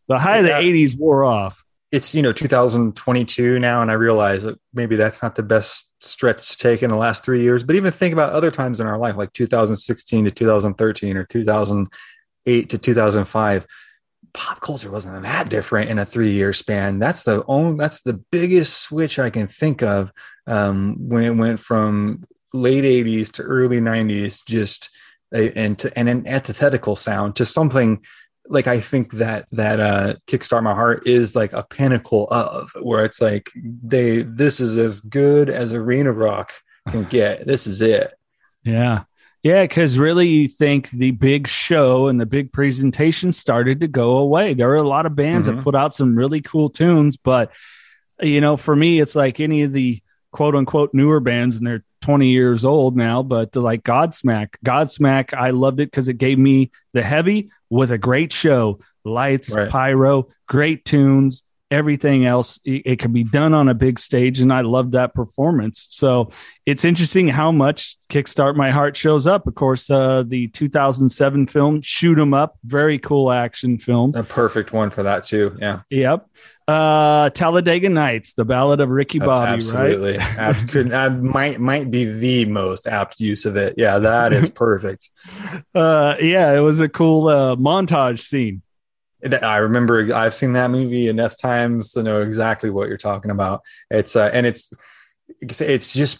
the 0.07 0.17
high 0.17 0.37
of 0.37 0.43
the 0.45 0.49
Yeah. 0.49 0.61
80s 0.61 0.97
wore 0.97 1.25
off 1.25 1.63
It's, 1.95 2.13
you 2.13 2.21
know, 2.21 2.33
2022 2.33 3.57
now, 3.57 3.81
and 3.81 3.89
I 3.89 3.93
realize 3.93 4.43
that 4.43 4.59
maybe 4.73 4.97
that's 4.97 5.23
not 5.23 5.35
the 5.35 5.43
best 5.43 5.93
stretch 6.03 6.49
to 6.49 6.57
take 6.57 6.83
in 6.83 6.89
the 6.89 6.97
last 6.97 7.23
three 7.23 7.41
years, 7.41 7.63
but 7.63 7.77
even 7.77 7.89
think 7.93 8.11
about 8.11 8.33
other 8.33 8.51
times 8.51 8.81
in 8.81 8.87
our 8.87 8.97
life, 8.97 9.15
like 9.15 9.31
2016 9.31 10.25
to 10.25 10.31
2013 10.31 11.15
or 11.15 11.23
2008 11.23 12.69
to 12.69 12.77
2005. 12.77 13.65
Pop 14.33 14.59
culture 14.59 14.91
wasn't 14.91 15.23
that 15.23 15.49
different 15.49 15.89
in 15.89 15.97
a 15.97 16.03
three 16.03 16.31
year 16.31 16.51
span. 16.51 16.99
That's 16.99 17.23
the 17.23 17.45
only, 17.47 17.77
that's 17.77 18.01
the 18.01 18.15
biggest 18.29 18.81
switch 18.81 19.17
I 19.17 19.29
can 19.29 19.47
think 19.47 19.81
of 19.81 20.11
um, 20.47 20.97
when 20.99 21.23
it 21.23 21.37
went 21.37 21.61
from 21.61 22.25
late 22.53 22.83
80s 22.83 23.31
to 23.35 23.43
early 23.43 23.79
90s, 23.79 24.43
just 24.45 24.89
a, 25.33 25.57
and, 25.57 25.79
to, 25.79 25.97
and 25.97 26.09
an 26.09 26.27
antithetical 26.27 26.97
sound 26.97 27.37
to 27.37 27.45
something 27.45 28.01
like 28.47 28.67
I 28.67 28.79
think 28.79 29.13
that 29.13 29.47
that 29.51 29.79
uh 29.79 30.15
Kickstart 30.27 30.63
My 30.63 30.73
Heart 30.73 31.07
is 31.07 31.35
like 31.35 31.53
a 31.53 31.63
pinnacle 31.63 32.27
of 32.29 32.71
where 32.81 33.03
it's 33.03 33.21
like 33.21 33.49
they 33.55 34.21
this 34.21 34.59
is 34.59 34.77
as 34.77 35.01
good 35.01 35.49
as 35.49 35.73
arena 35.73 36.11
rock 36.11 36.53
can 36.89 37.03
get. 37.09 37.45
This 37.45 37.65
is 37.67 37.81
it. 37.81 38.13
yeah 38.63 39.03
yeah 39.43 39.63
because 39.63 39.97
really 39.99 40.27
you 40.27 40.47
think 40.47 40.89
the 40.89 41.11
big 41.11 41.47
show 41.47 42.07
and 42.07 42.19
the 42.19 42.25
big 42.25 42.51
presentation 42.51 43.31
started 43.31 43.79
to 43.81 43.87
go 43.87 44.17
away 44.17 44.53
there 44.55 44.69
are 44.71 44.75
a 44.75 44.87
lot 44.87 45.05
of 45.05 45.15
bands 45.15 45.45
that 45.47 45.55
Mhm. 45.57 45.63
put 45.63 45.75
out 45.75 45.93
some 45.93 46.15
really 46.15 46.41
cool 46.41 46.67
tunes 46.69 47.15
but 47.15 47.51
you 48.21 48.41
know 48.41 48.57
for 48.57 48.75
me 48.75 48.99
it's 48.99 49.15
like 49.15 49.39
any 49.39 49.61
of 49.61 49.71
the 49.71 50.01
quote 50.31 50.55
unquote 50.55 50.93
newer 50.93 51.19
bands 51.19 51.57
and 51.57 51.67
they're 51.67 51.83
20 52.05 52.27
years 52.29 52.63
old 52.65 52.95
now 52.95 53.23
but 53.23 53.55
like 53.55 53.81
godsmack 53.83 54.49
godsmack 54.63 55.33
i 55.33 55.49
loved 55.49 55.79
it 55.79 55.89
because 55.89 56.07
it 56.07 56.19
gave 56.19 56.37
me 56.37 56.69
the 56.93 57.01
heavy 57.01 57.49
with 57.71 57.89
a 57.89 57.97
great 57.97 58.31
show 58.31 58.77
lights 59.03 59.51
Right. 59.51 59.69
pyro 59.71 60.27
great 60.47 60.85
tunes 60.85 61.41
everything 61.71 62.27
else 62.27 62.59
it, 62.63 62.83
it 62.85 62.99
can 62.99 63.11
be 63.11 63.23
done 63.23 63.55
on 63.55 63.69
a 63.69 63.73
big 63.73 63.97
stage 63.97 64.39
and 64.39 64.53
i 64.53 64.61
love 64.61 64.91
that 64.91 65.15
performance 65.15 65.87
so 65.89 66.29
it's 66.67 66.85
interesting 66.85 67.27
how 67.27 67.51
much 67.51 67.97
kickstart 68.11 68.55
my 68.55 68.69
heart 68.69 68.95
shows 68.95 69.25
up 69.25 69.47
of 69.47 69.55
course 69.55 69.89
uh 69.89 70.21
the 70.27 70.47
2007 70.49 71.47
film 71.47 71.81
shoot 71.81 72.19
'em 72.19 72.35
up 72.35 72.55
very 72.63 72.99
cool 72.99 73.31
action 73.31 73.79
film 73.79 74.13
A 74.15 74.21
perfect 74.23 74.73
one 74.73 74.91
for 74.91 75.01
that 75.01 75.25
too. 75.25 75.57
Yeah. 75.59 75.79
yep 75.89 76.27
uh 76.67 77.29
talladega 77.29 77.89
nights 77.89 78.33
the 78.33 78.43
ballad 78.43 78.79
of 78.79 78.89
ricky 78.89 79.19
bobby 79.19 79.51
Absolutely. 79.53 80.17
right 80.17 80.37
Ab- 80.37 80.67
could 80.67 80.89
that 80.89 81.21
might 81.21 81.59
might 81.59 81.91
be 81.91 82.05
the 82.05 82.45
most 82.45 82.87
apt 82.87 83.19
use 83.19 83.45
of 83.45 83.55
it. 83.55 83.75
Yeah, 83.77 83.99
that 83.99 84.33
is 84.33 84.49
perfect. 84.65 85.09
uh 85.75 86.15
yeah 86.19 86.53
it 86.53 86.63
was 86.63 86.79
a 86.79 86.89
cool 86.89 87.27
uh 87.27 87.55
montage 87.55 88.19
scene 88.21 88.61
I 89.41 89.57
remember 89.57 90.13
I've 90.13 90.33
seen 90.33 90.53
that 90.53 90.69
movie 90.69 91.07
enough 91.07 91.35
times 91.35 91.93
to 91.93 92.03
know 92.03 92.21
exactly 92.21 92.69
what 92.69 92.87
you're 92.89 92.97
talking 92.97 93.31
about. 93.31 93.61
It's 93.89 94.15
uh, 94.15 94.29
and 94.31 94.45
it's 94.45 94.71
it's 95.39 95.93
just 95.93 96.19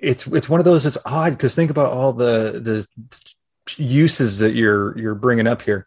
it's 0.00 0.26
it's 0.28 0.48
one 0.48 0.60
of 0.60 0.64
those 0.64 0.84
that's 0.84 0.98
odd 1.04 1.30
because 1.32 1.54
think 1.56 1.70
about 1.72 1.92
all 1.92 2.12
the 2.12 2.60
the 2.62 2.86
uses 3.76 4.38
that 4.38 4.54
you're 4.54 4.96
you're 4.98 5.14
bringing 5.14 5.46
up 5.46 5.62
here 5.62 5.86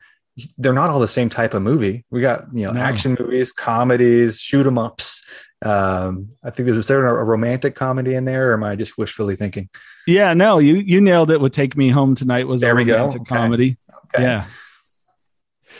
they're 0.58 0.74
not 0.74 0.90
all 0.90 1.00
the 1.00 1.08
same 1.08 1.30
type 1.30 1.54
of 1.54 1.62
movie 1.62 2.06
we 2.10 2.22
got 2.22 2.46
you 2.54 2.66
know 2.66 2.72
no. 2.72 2.82
action 2.82 3.16
movies 3.20 3.52
comedies 3.52 4.40
shoot 4.40 4.66
'em 4.66 4.78
ups 4.78 5.26
um 5.64 6.30
i 6.44 6.50
think 6.50 6.70
there's 6.70 6.88
there 6.88 7.06
a 7.06 7.24
romantic 7.24 7.76
comedy 7.76 8.14
in 8.14 8.26
there 8.26 8.52
or 8.52 8.54
am 8.54 8.64
i 8.64 8.76
just 8.76 8.98
wishfully 8.98 9.36
thinking 9.36 9.70
yeah 10.06 10.34
no 10.34 10.60
you 10.60 10.76
you 10.76 11.02
nailed 11.02 11.32
it 11.32 11.42
would 11.42 11.54
take 11.54 11.76
me 11.76 11.90
home 11.90 12.14
tonight 12.14 12.48
was 12.48 12.62
there 12.62 12.74
a 12.74 12.76
romantic 12.76 13.22
okay. 13.22 13.36
comedy 13.36 13.78
okay. 14.14 14.24
yeah 14.24 14.48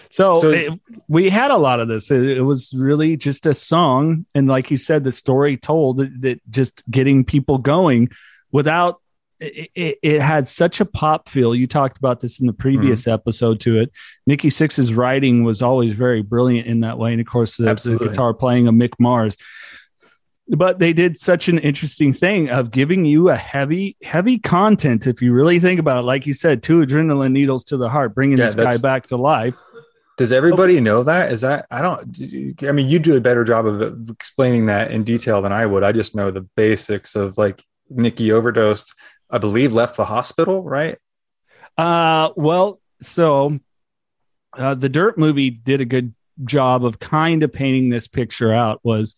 so, 0.10 0.40
so 0.40 0.50
it, 0.50 0.74
we 1.08 1.30
had 1.30 1.52
a 1.52 1.58
lot 1.58 1.80
of 1.80 1.88
this. 1.88 2.10
It, 2.12 2.38
it, 2.38 2.42
was 2.42 2.74
really 2.74 3.18
just 3.18 3.46
a 3.46 3.54
song, 3.54 4.26
and 4.34 4.48
like 4.48 4.72
you 4.72 4.78
said, 4.78 5.04
the 5.04 5.12
story 5.12 5.58
told 5.58 5.98
that, 5.98 6.22
that 6.22 6.50
just 6.50 6.84
getting 6.90 7.24
people 7.24 7.58
going 7.58 8.10
without. 8.52 9.02
It, 9.40 10.00
it, 10.02 10.22
had 10.22 10.48
such 10.48 10.80
a 10.80 10.86
pop 10.86 11.30
feel. 11.30 11.54
You 11.54 11.68
talked 11.68 11.98
about 11.98 12.22
this 12.22 12.40
in 12.40 12.48
the 12.48 12.54
previous 12.54 13.02
mm-hmm. 13.02 13.12
episode 13.12 13.60
to 13.62 13.80
it. 13.80 13.92
Nikki 14.26 14.50
Sixx's 14.50 14.94
writing 14.94 15.44
was 15.44 15.62
always 15.62 15.94
very 15.94 16.24
brilliant 16.24 16.68
in 16.68 16.80
that 16.80 16.98
way, 16.98 17.12
and 17.12 17.22
of 17.22 17.28
course, 17.28 17.58
the, 17.58 17.66
the 17.66 18.00
guitar 18.00 18.34
playing 18.34 18.68
of 18.68 18.74
Mick 18.74 18.94
Mars 19.00 19.38
but 20.50 20.80
they 20.80 20.94
did 20.94 21.20
such 21.20 21.50
an 21.50 21.60
interesting 21.60 22.14
thing 22.14 22.50
of 22.50 22.72
giving 22.72 23.04
you 23.04 23.28
a 23.28 23.36
heavy 23.36 23.98
heavy 24.02 24.40
content 24.40 25.06
if 25.06 25.22
you 25.22 25.34
really 25.34 25.60
think 25.60 25.78
about 25.78 25.98
it 25.98 26.04
like 26.04 26.26
you 26.26 26.34
said 26.34 26.64
two 26.64 26.80
adrenaline 26.86 27.34
needles 27.34 27.66
to 27.66 27.76
the 27.76 27.90
heart 27.90 28.16
bringing 28.16 28.38
yeah, 28.38 28.46
this 28.46 28.56
guy 28.56 28.78
back 28.78 29.06
to 29.06 29.18
life 29.18 29.60
does 30.18 30.32
everybody 30.32 30.80
know 30.80 31.04
that? 31.04 31.32
Is 31.32 31.42
that 31.42 31.68
I 31.70 31.84
don't. 31.84 32.64
I 32.68 32.72
mean, 32.72 32.90
you 32.90 32.98
do 32.98 33.16
a 33.16 33.22
better 33.22 33.44
job 33.44 33.68
of 33.68 34.10
explaining 34.10 34.66
that 34.66 34.90
in 34.90 35.04
detail 35.04 35.44
than 35.44 35.52
I 35.52 35.66
would. 35.68 35.84
I 35.84 35.92
just 35.92 36.16
know 36.16 36.32
the 36.32 36.42
basics 36.42 37.16
of 37.16 37.38
like 37.38 37.64
Nikki 37.90 38.32
overdosed. 38.32 38.94
I 39.30 39.38
believe 39.38 39.74
left 39.74 39.98
the 39.98 40.06
hospital, 40.06 40.64
right? 40.64 40.98
Uh, 41.78 42.30
well, 42.36 42.80
so 43.02 43.60
uh, 44.58 44.76
the 44.76 44.90
Dirt 44.90 45.18
movie 45.18 45.50
did 45.50 45.82
a 45.82 45.86
good 45.86 46.14
job 46.44 46.86
of 46.86 47.00
kind 47.00 47.44
of 47.44 47.52
painting 47.52 47.90
this 47.90 48.08
picture 48.08 48.54
out. 48.54 48.80
Was 48.84 49.16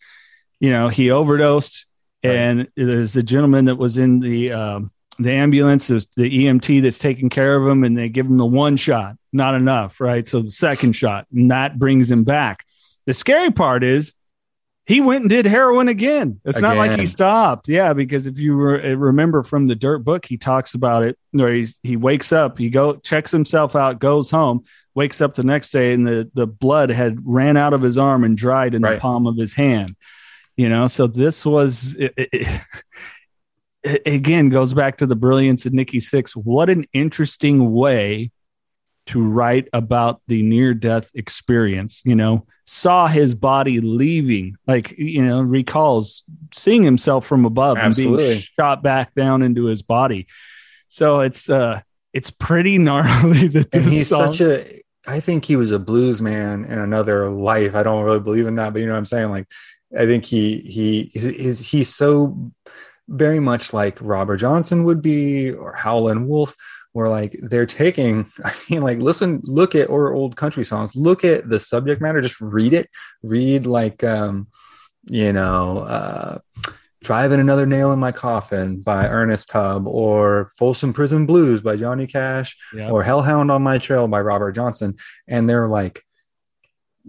you 0.58 0.70
know 0.70 0.88
he 0.88 1.10
overdosed, 1.10 1.86
right. 2.24 2.34
and 2.34 2.68
there's 2.76 3.12
the 3.12 3.22
gentleman 3.22 3.66
that 3.66 3.76
was 3.76 3.98
in 3.98 4.20
the 4.20 4.52
um, 4.52 4.90
the 5.20 5.32
ambulance, 5.32 5.86
there's 5.86 6.06
the 6.16 6.46
EMT 6.46 6.82
that's 6.82 6.98
taking 6.98 7.28
care 7.28 7.56
of 7.56 7.66
him, 7.66 7.84
and 7.84 7.96
they 7.96 8.08
give 8.08 8.26
him 8.26 8.38
the 8.38 8.46
one 8.46 8.76
shot, 8.76 9.16
not 9.32 9.54
enough, 9.54 10.00
right? 10.00 10.26
So 10.26 10.40
the 10.40 10.50
second 10.50 10.94
shot, 10.94 11.26
and 11.32 11.50
that 11.50 11.78
brings 11.78 12.10
him 12.10 12.24
back. 12.24 12.64
The 13.06 13.12
scary 13.12 13.50
part 13.50 13.84
is 13.84 14.14
he 14.90 15.00
went 15.00 15.20
and 15.20 15.30
did 15.30 15.46
heroin 15.46 15.86
again. 15.86 16.40
It's 16.44 16.58
again. 16.58 16.70
not 16.70 16.76
like 16.76 16.98
he 16.98 17.06
stopped. 17.06 17.68
Yeah, 17.68 17.92
because 17.92 18.26
if 18.26 18.40
you 18.40 18.56
re- 18.56 18.82
eh, 18.82 18.96
remember 18.98 19.44
from 19.44 19.68
the 19.68 19.76
Dirt 19.76 20.00
book, 20.00 20.26
he 20.26 20.36
talks 20.36 20.74
about 20.74 21.04
it 21.04 21.16
where 21.30 21.54
he's, 21.54 21.78
he 21.84 21.96
wakes 21.96 22.32
up, 22.32 22.58
he 22.58 22.70
go 22.70 22.96
checks 22.96 23.30
himself 23.30 23.76
out, 23.76 24.00
goes 24.00 24.30
home, 24.30 24.64
wakes 24.96 25.20
up 25.20 25.36
the 25.36 25.44
next 25.44 25.70
day, 25.70 25.92
and 25.92 26.04
the 26.04 26.28
the 26.34 26.48
blood 26.48 26.90
had 26.90 27.20
ran 27.24 27.56
out 27.56 27.72
of 27.72 27.82
his 27.82 27.98
arm 27.98 28.24
and 28.24 28.36
dried 28.36 28.74
in 28.74 28.82
right. 28.82 28.94
the 28.94 29.00
palm 29.00 29.28
of 29.28 29.36
his 29.36 29.54
hand. 29.54 29.94
You 30.56 30.68
know, 30.68 30.88
so 30.88 31.06
this 31.06 31.46
was 31.46 31.94
it, 31.94 32.12
it, 32.16 32.60
again 34.06 34.48
goes 34.48 34.74
back 34.74 34.96
to 34.96 35.06
the 35.06 35.14
brilliance 35.14 35.66
of 35.66 35.72
Nikki 35.72 36.00
Sixx. 36.00 36.32
What 36.32 36.68
an 36.68 36.84
interesting 36.92 37.70
way 37.70 38.32
to 39.10 39.22
write 39.22 39.68
about 39.72 40.20
the 40.26 40.42
near 40.42 40.74
death 40.74 41.10
experience. 41.14 42.02
You 42.04 42.16
know, 42.16 42.46
saw 42.64 43.06
his 43.06 43.34
body 43.34 43.80
leaving, 43.80 44.56
like, 44.66 44.92
you 44.96 45.22
know, 45.22 45.40
recalls 45.40 46.24
seeing 46.52 46.82
himself 46.82 47.26
from 47.26 47.44
above 47.44 47.78
Absolutely. 47.78 48.24
and 48.24 48.32
being 48.32 48.44
shot 48.58 48.82
back 48.82 49.14
down 49.14 49.42
into 49.42 49.64
his 49.64 49.82
body. 49.82 50.26
So 50.88 51.20
it's, 51.20 51.50
uh, 51.50 51.80
it's 52.12 52.30
pretty 52.30 52.78
gnarly 52.78 53.48
that 53.48 53.68
and 53.72 53.84
he's 53.84 54.08
song- 54.08 54.32
such 54.32 54.40
a 54.40 54.80
I 55.06 55.18
think 55.18 55.44
he 55.44 55.56
was 55.56 55.70
a 55.70 55.78
blues 55.78 56.20
man 56.20 56.64
in 56.64 56.78
another 56.78 57.28
life. 57.28 57.74
I 57.74 57.82
don't 57.82 58.04
really 58.04 58.20
believe 58.20 58.46
in 58.46 58.56
that, 58.56 58.72
but 58.72 58.80
you 58.80 58.86
know 58.86 58.92
what 58.92 58.98
I'm 58.98 59.06
saying? 59.06 59.30
Like 59.30 59.46
I 59.96 60.06
think 60.06 60.24
he 60.24 60.58
he 60.60 61.10
he's, 61.14 61.58
he's 61.58 61.94
so 61.94 62.52
very 63.08 63.40
much 63.40 63.72
like 63.72 63.98
Robert 64.00 64.36
Johnson 64.36 64.84
would 64.84 65.02
be 65.02 65.50
or 65.50 65.72
Howlin' 65.74 66.28
Wolf, 66.28 66.54
where 66.92 67.08
like 67.08 67.36
they're 67.42 67.66
taking, 67.66 68.26
I 68.44 68.52
mean, 68.68 68.82
like 68.82 68.98
listen, 68.98 69.42
look 69.44 69.74
at 69.74 69.90
or 69.90 70.12
old 70.12 70.36
country 70.36 70.64
songs, 70.64 70.96
look 70.96 71.24
at 71.24 71.48
the 71.48 71.60
subject 71.60 72.00
matter, 72.00 72.20
just 72.20 72.40
read 72.40 72.72
it, 72.72 72.88
read 73.22 73.66
like 73.66 74.04
um, 74.04 74.48
you 75.04 75.32
know, 75.32 75.78
uh 75.78 76.38
Driving 77.02 77.40
Another 77.40 77.64
Nail 77.64 77.92
in 77.92 77.98
My 77.98 78.12
Coffin 78.12 78.80
by 78.82 79.08
Ernest 79.08 79.48
Tubb, 79.48 79.86
or 79.86 80.50
Folsom 80.58 80.92
Prison 80.92 81.24
Blues 81.24 81.62
by 81.62 81.76
Johnny 81.76 82.06
Cash, 82.06 82.56
yep. 82.74 82.92
or 82.92 83.02
Hellhound 83.02 83.50
on 83.50 83.62
My 83.62 83.78
Trail 83.78 84.06
by 84.06 84.20
Robert 84.20 84.52
Johnson. 84.52 84.96
And 85.26 85.48
they're 85.48 85.66
like 85.66 86.04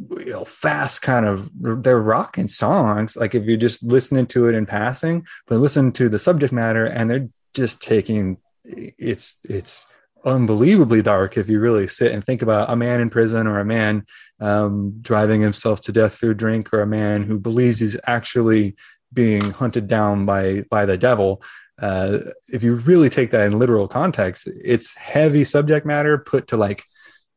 you 0.10 0.26
know, 0.32 0.46
fast 0.46 1.02
kind 1.02 1.26
of 1.26 1.50
they're 1.54 2.00
rocking 2.00 2.48
songs. 2.48 3.18
Like 3.18 3.36
if 3.36 3.44
you're 3.44 3.58
just 3.58 3.84
listening 3.84 4.28
to 4.28 4.48
it 4.48 4.56
in 4.56 4.66
passing, 4.66 5.26
but 5.48 5.58
listen 5.58 5.92
to 5.94 6.08
the 6.08 6.20
subject 6.20 6.54
matter 6.54 6.86
and 6.86 7.10
they're 7.10 7.30
just 7.54 7.82
taking 7.82 8.38
it's 8.64 9.36
it's 9.44 9.88
unbelievably 10.24 11.02
dark 11.02 11.36
if 11.36 11.50
you 11.50 11.60
really 11.60 11.88
sit 11.88 12.12
and 12.12 12.24
think 12.24 12.44
about 12.44 12.70
a 12.70 12.76
man 12.76 13.02
in 13.02 13.10
prison 13.10 13.48
or 13.48 13.60
a 13.60 13.66
man 13.66 14.06
um, 14.40 14.94
driving 15.02 15.42
himself 15.42 15.82
to 15.82 15.92
death 15.92 16.14
through 16.14 16.34
drink 16.34 16.72
or 16.72 16.82
a 16.82 16.88
man 16.88 17.24
who 17.24 17.40
believes 17.40 17.80
he's 17.80 17.98
actually 18.06 18.76
being 19.12 19.42
hunted 19.52 19.88
down 19.88 20.26
by 20.26 20.64
by 20.70 20.86
the 20.86 20.98
devil 20.98 21.42
uh, 21.82 22.20
if 22.50 22.62
you 22.62 22.76
really 22.76 23.10
take 23.10 23.32
that 23.32 23.48
in 23.48 23.58
literal 23.58 23.88
context 23.88 24.48
it's 24.48 24.96
heavy 24.96 25.44
subject 25.44 25.86
matter 25.86 26.20
put 26.20 26.48
to 26.48 26.56
like 26.56 26.84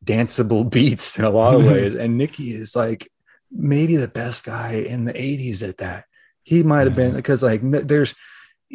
danceable 0.05 0.69
beats 0.71 1.17
in 1.17 1.25
a 1.25 1.29
lot 1.29 1.55
of 1.55 1.65
ways. 1.65 1.95
and 1.95 2.17
Nikki 2.17 2.51
is 2.51 2.75
like 2.75 3.09
maybe 3.51 3.95
the 3.95 4.07
best 4.07 4.45
guy 4.45 4.73
in 4.73 5.05
the 5.05 5.13
80s 5.13 5.67
at 5.67 5.77
that. 5.77 6.05
He 6.43 6.61
might 6.61 6.85
have 6.85 6.95
been 6.95 7.13
because 7.13 7.41
like 7.41 7.61
there's 7.63 8.13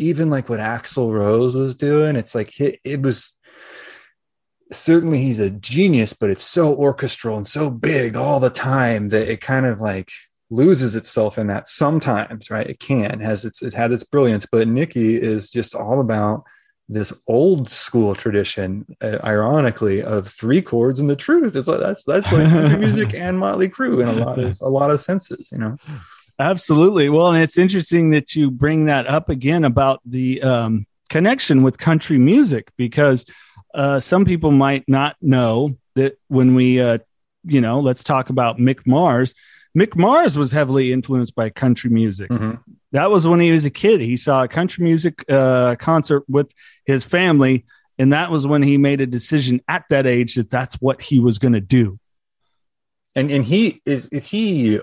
even 0.01 0.31
like 0.31 0.49
what 0.49 0.61
Axl 0.61 1.13
Rose 1.13 1.55
was 1.55 1.75
doing. 1.77 2.17
It's 2.17 2.35
like 2.35 2.59
it, 2.61 2.81
it 2.85 3.03
was 3.03 3.37
certainly 4.73 5.23
he's 5.23 5.41
a 5.41 5.51
genius, 5.51 6.13
but 6.13 6.31
it's 6.31 6.45
so 6.45 6.75
orchestral 6.75 7.37
and 7.37 7.47
so 7.47 7.71
big 7.71 8.17
all 8.17 8.41
the 8.41 8.51
time 8.51 9.11
that 9.11 9.29
it 9.29 9.41
kind 9.41 9.67
of 9.67 9.81
like 9.81 10.11
loses 10.51 10.97
itself 10.97 11.39
in 11.39 11.47
that 11.49 11.69
sometimes, 11.69 12.51
right? 12.51 12.67
It 12.67 12.81
can 12.81 13.21
has 13.21 13.45
its 13.45 13.63
it 13.63 13.75
had 13.75 13.93
its 13.93 14.05
brilliance, 14.05 14.47
but 14.51 14.69
Nikki 14.69 15.21
is 15.21 15.51
just 15.51 15.75
all 15.75 16.01
about 16.01 16.45
this 16.89 17.13
old 17.29 17.69
school 17.69 18.17
tradition, 18.17 18.85
uh, 19.01 19.19
ironically, 19.23 20.03
of 20.03 20.27
three 20.27 20.61
chords 20.61 20.99
and 20.99 21.09
the 21.09 21.15
truth. 21.15 21.55
It's 21.55 21.69
like 21.69 21.79
that's 21.79 22.03
that's 22.05 22.33
like 22.33 22.79
music 22.79 23.15
and 23.19 23.39
Motley 23.39 23.69
Crue 23.69 24.03
in 24.03 24.09
a 24.09 24.25
lot 24.25 24.39
of 24.39 24.59
a 24.61 24.69
lot 24.69 24.91
of 24.91 25.01
senses, 25.01 25.51
you 25.53 25.59
know. 25.59 25.77
Absolutely. 26.41 27.11
Well, 27.11 27.29
and 27.29 27.43
it's 27.43 27.59
interesting 27.59 28.11
that 28.11 28.35
you 28.35 28.51
bring 28.51 28.87
that 28.87 29.07
up 29.07 29.29
again 29.29 29.63
about 29.63 30.01
the 30.07 30.41
um, 30.43 30.87
connection 31.11 31.63
with 31.63 31.77
country 31.77 32.17
music 32.17 32.71
because 32.79 33.27
uh, 33.75 34.01
some 34.01 34.25
people 34.25 34.51
might 34.51 34.89
not 34.89 35.17
know 35.21 35.77
that 35.97 36.19
when 36.29 36.55
we, 36.55 36.81
uh, 36.81 36.97
you 37.45 37.61
know, 37.61 37.81
let's 37.81 38.03
talk 38.03 38.31
about 38.31 38.57
Mick 38.57 38.87
Mars. 38.87 39.35
Mick 39.77 39.95
Mars 39.95 40.39
was 40.39 40.51
heavily 40.51 40.93
influenced 40.93 41.35
by 41.35 41.51
country 41.51 41.91
music. 41.91 42.31
Mm-hmm. 42.31 42.55
That 42.93 43.11
was 43.11 43.27
when 43.27 43.41
he 43.41 43.51
was 43.51 43.67
a 43.67 43.71
kid. 43.71 44.01
He 44.01 44.17
saw 44.17 44.43
a 44.43 44.49
country 44.49 44.83
music 44.83 45.23
uh, 45.31 45.77
concert 45.77 46.25
with 46.27 46.51
his 46.87 47.05
family, 47.05 47.67
and 47.99 48.15
that 48.15 48.31
was 48.31 48.47
when 48.47 48.63
he 48.63 48.79
made 48.79 49.03
a 49.03 49.07
decision 49.07 49.61
at 49.69 49.85
that 49.91 50.07
age 50.07 50.37
that 50.37 50.49
that's 50.49 50.77
what 50.77 51.03
he 51.03 51.21
was 51.21 51.39
going 51.39 51.53
to 51.53 51.61
do. 51.61 51.99
And 53.15 53.31
and 53.31 53.45
he 53.45 53.83
is 53.85 54.09
is 54.09 54.27
he 54.27 54.81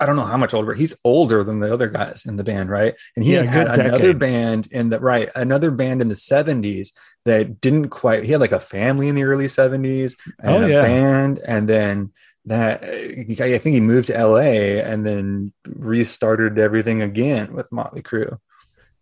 I 0.00 0.06
don't 0.06 0.16
know 0.16 0.24
how 0.24 0.36
much 0.36 0.54
older. 0.54 0.74
He's 0.74 0.96
older 1.04 1.42
than 1.42 1.60
the 1.60 1.72
other 1.72 1.88
guys 1.88 2.24
in 2.24 2.36
the 2.36 2.44
band, 2.44 2.70
right? 2.70 2.94
And 3.16 3.24
he 3.24 3.34
yeah, 3.34 3.42
had, 3.42 3.78
another 3.78 4.14
band 4.14 4.68
in 4.70 4.90
the 4.90 5.00
right, 5.00 5.28
another 5.34 5.70
band 5.70 6.00
in 6.00 6.08
the 6.08 6.14
'70s 6.14 6.92
that 7.24 7.60
didn't 7.60 7.88
quite. 7.88 8.24
He 8.24 8.32
had 8.32 8.40
like 8.40 8.52
a 8.52 8.60
family 8.60 9.08
in 9.08 9.14
the 9.14 9.24
early 9.24 9.46
'70s 9.46 10.14
and 10.38 10.50
oh, 10.50 10.66
a 10.66 10.68
yeah. 10.68 10.82
band, 10.82 11.38
and 11.38 11.68
then 11.68 12.12
that 12.48 12.82
I 12.82 13.58
think 13.58 13.74
he 13.74 13.80
moved 13.80 14.06
to 14.06 14.24
LA 14.24 14.80
and 14.80 15.06
then 15.06 15.52
restarted 15.66 16.58
everything 16.58 17.02
again 17.02 17.52
with 17.52 17.70
Motley 17.72 18.02
Crue. 18.02 18.38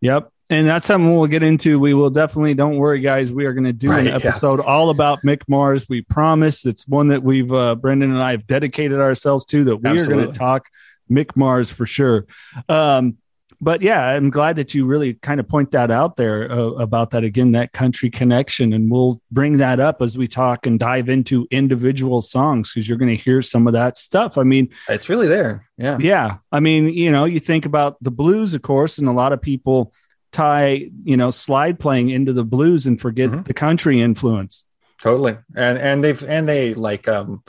Yep. 0.01 0.31
And 0.49 0.69
that's 0.69 0.87
something 0.87 1.13
we'll 1.13 1.27
get 1.27 1.43
into. 1.43 1.81
We 1.81 1.93
will 1.93 2.11
definitely, 2.11 2.55
don't 2.55 2.77
worry, 2.77 3.01
guys. 3.01 3.33
We 3.33 3.47
are 3.47 3.53
going 3.53 3.65
to 3.65 3.73
do 3.73 3.91
right, 3.91 4.07
an 4.07 4.13
episode 4.13 4.61
yeah. 4.61 4.67
all 4.67 4.91
about 4.91 5.23
Mick 5.23 5.43
Mars. 5.49 5.89
We 5.89 6.03
promise. 6.03 6.65
It's 6.65 6.87
one 6.87 7.09
that 7.09 7.25
we've, 7.25 7.53
uh, 7.53 7.75
Brendan 7.75 8.13
and 8.13 8.23
I 8.23 8.31
have 8.33 8.47
dedicated 8.47 9.01
ourselves 9.01 9.45
to 9.47 9.65
that 9.65 9.77
we 9.79 9.91
Absolutely. 9.91 10.15
are 10.15 10.25
going 10.27 10.33
to 10.33 10.39
talk 10.39 10.69
Mick 11.11 11.37
Mars 11.37 11.71
for 11.71 11.87
sure. 11.87 12.27
Um, 12.69 13.19
but 13.61 13.81
yeah, 13.81 14.01
I'm 14.01 14.31
glad 14.31 14.57
that 14.57 14.75
you 14.75 14.85
really 14.85 15.15
kind 15.15 15.41
of 15.41 15.49
point 15.49 15.71
that 15.71 15.91
out 15.91 16.17
there 16.17 16.51
uh, 16.51 16.73
about 16.73 17.11
that 17.13 17.25
again, 17.25 17.53
that 17.53 17.73
country 17.73 18.11
connection. 18.11 18.73
And 18.73 18.91
we'll 18.91 19.21
bring 19.31 19.59
that 19.59 19.81
up 19.81 20.03
as 20.03 20.19
we 20.19 20.29
talk 20.29 20.67
and 20.67 20.79
dive 20.79 21.09
into 21.09 21.49
individual 21.51 22.21
songs 22.21 22.73
because 22.73 22.89
you're 22.89 22.99
going 22.99 23.17
to 23.17 23.23
hear 23.23 23.41
some 23.41 23.67
of 23.67 23.73
that 23.73 23.97
stuff. 23.97 24.37
I 24.37 24.43
mean, 24.43 24.69
it's 24.89 25.09
really 25.09 25.27
there. 25.27 25.67
Yeah. 25.79 25.97
Yeah. 25.99 26.37
I 26.53 26.61
mean, 26.61 26.89
you 26.89 27.11
know, 27.11 27.25
you 27.25 27.41
think 27.41 27.65
about 27.65 27.97
the 28.03 28.11
blues, 28.11 28.53
of 28.53 28.63
course, 28.63 28.99
and 28.99 29.09
a 29.09 29.13
lot 29.13 29.33
of 29.33 29.41
people 29.41 29.95
tie, 30.33 30.91
you 31.05 31.17
know, 31.17 31.31
slide 31.31 31.81
playing 31.81 32.11
into 32.11 32.35
the 32.35 32.45
blues 32.45 32.87
and 32.87 33.01
forget 33.01 33.31
mm-hmm. 33.31 33.43
the 33.43 33.55
country 33.55 34.01
influence. 34.01 34.65
totally 35.01 35.37
and 35.55 35.79
and 35.79 36.03
they've 36.03 36.25
and 36.25 36.49
they 36.49 36.75
like 36.75 37.09
um 37.09 37.43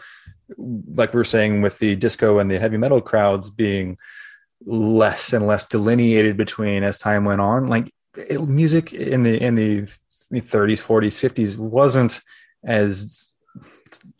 like 0.57 1.13
we 1.13 1.17
were 1.17 1.23
saying 1.23 1.61
with 1.61 1.79
the 1.79 1.95
disco 1.95 2.39
and 2.39 2.49
the 2.49 2.59
heavy 2.59 2.77
metal 2.77 3.01
crowds 3.01 3.49
being 3.49 3.97
less 4.65 5.33
and 5.33 5.45
less 5.45 5.65
delineated 5.65 6.37
between 6.37 6.83
as 6.83 6.97
time 6.97 7.25
went 7.25 7.41
on 7.41 7.67
like 7.67 7.93
it, 8.15 8.41
music 8.41 8.93
in 8.93 9.23
the 9.23 9.41
in 9.41 9.55
the 9.55 9.81
30s 10.31 10.81
40s 10.81 11.17
50s 11.17 11.57
wasn't 11.57 12.21
as 12.63 13.33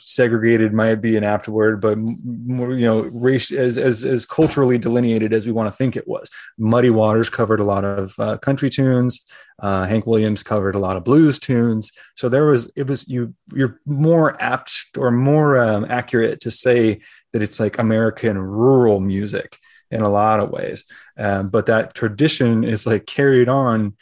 segregated 0.07 0.73
might 0.73 0.95
be 0.95 1.17
an 1.17 1.23
apt 1.23 1.49
word, 1.49 1.81
but 1.81 1.97
more, 1.97 2.73
you 2.73 2.85
know, 2.85 3.01
race 3.01 3.51
as, 3.51 3.77
as, 3.77 4.05
as 4.05 4.25
culturally 4.25 4.77
delineated 4.77 5.33
as 5.33 5.45
we 5.45 5.51
want 5.51 5.67
to 5.67 5.75
think 5.75 5.97
it 5.97 6.07
was. 6.07 6.29
Muddy 6.57 6.89
Waters 6.89 7.29
covered 7.29 7.59
a 7.59 7.65
lot 7.65 7.83
of 7.83 8.13
uh, 8.17 8.37
country 8.37 8.69
tunes. 8.69 9.25
Uh, 9.59 9.85
Hank 9.85 10.07
Williams 10.07 10.43
covered 10.43 10.75
a 10.75 10.79
lot 10.79 10.95
of 10.95 11.03
blues 11.03 11.39
tunes. 11.39 11.91
So 12.15 12.29
there 12.29 12.45
was, 12.45 12.71
it 12.77 12.87
was, 12.87 13.05
you, 13.09 13.35
you're 13.53 13.81
more 13.85 14.41
apt 14.41 14.71
or 14.97 15.11
more 15.11 15.57
um, 15.57 15.85
accurate 15.89 16.39
to 16.41 16.51
say 16.51 17.01
that 17.33 17.41
it's 17.41 17.59
like 17.59 17.77
American 17.77 18.37
rural 18.37 19.01
music 19.01 19.59
in 19.91 20.01
a 20.01 20.09
lot 20.09 20.39
of 20.39 20.51
ways. 20.51 20.85
Um, 21.17 21.49
but 21.49 21.65
that 21.65 21.93
tradition 21.93 22.63
is 22.63 22.87
like 22.87 23.05
carried 23.05 23.49
on 23.49 23.97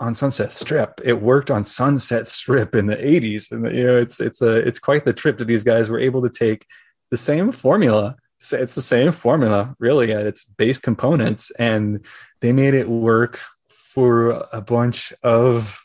on 0.00 0.14
Sunset 0.14 0.50
Strip. 0.50 1.00
It 1.04 1.20
worked 1.20 1.50
on 1.50 1.64
Sunset 1.64 2.26
Strip 2.26 2.74
in 2.74 2.86
the 2.86 2.96
80s. 2.96 3.52
And 3.52 3.76
you 3.76 3.84
know, 3.84 3.96
it's 3.96 4.18
it's 4.18 4.42
a 4.42 4.56
it's 4.56 4.78
quite 4.78 5.04
the 5.04 5.12
trip 5.12 5.38
that 5.38 5.44
these 5.44 5.62
guys 5.62 5.90
were 5.90 6.00
able 6.00 6.22
to 6.22 6.30
take 6.30 6.66
the 7.10 7.18
same 7.18 7.52
formula. 7.52 8.16
It's 8.52 8.74
the 8.74 8.82
same 8.82 9.12
formula, 9.12 9.76
really, 9.78 10.14
at 10.14 10.26
its 10.26 10.44
base 10.44 10.78
components, 10.78 11.50
and 11.58 12.06
they 12.40 12.52
made 12.52 12.72
it 12.72 12.88
work 12.88 13.38
for 13.68 14.42
a 14.50 14.62
bunch 14.62 15.12
of, 15.22 15.84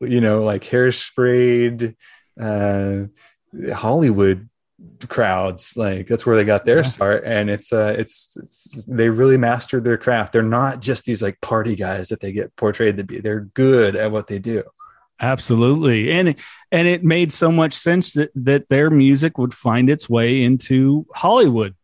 you 0.00 0.20
know, 0.20 0.42
like 0.42 0.64
hairsprayed 0.64 1.94
uh, 2.40 3.04
Hollywood 3.72 4.48
crowds 5.08 5.76
like 5.76 6.06
that's 6.06 6.26
where 6.26 6.36
they 6.36 6.44
got 6.44 6.64
their 6.64 6.78
yeah. 6.78 6.82
start. 6.82 7.24
And 7.24 7.50
it's 7.50 7.72
uh 7.72 7.94
it's, 7.98 8.36
it's, 8.36 8.82
they 8.86 9.08
really 9.08 9.36
mastered 9.36 9.84
their 9.84 9.98
craft. 9.98 10.32
They're 10.32 10.42
not 10.42 10.80
just 10.80 11.04
these 11.04 11.22
like 11.22 11.40
party 11.40 11.76
guys 11.76 12.08
that 12.08 12.20
they 12.20 12.32
get 12.32 12.54
portrayed 12.56 12.96
to 12.96 13.04
be. 13.04 13.20
They're 13.20 13.40
good 13.40 13.96
at 13.96 14.10
what 14.10 14.26
they 14.26 14.38
do. 14.38 14.62
Absolutely. 15.20 16.10
And 16.10 16.34
and 16.70 16.88
it 16.88 17.04
made 17.04 17.32
so 17.32 17.50
much 17.50 17.74
sense 17.74 18.12
that 18.14 18.30
that 18.34 18.68
their 18.68 18.90
music 18.90 19.38
would 19.38 19.54
find 19.54 19.88
its 19.88 20.08
way 20.08 20.42
into 20.42 21.06
hollywood 21.14 21.74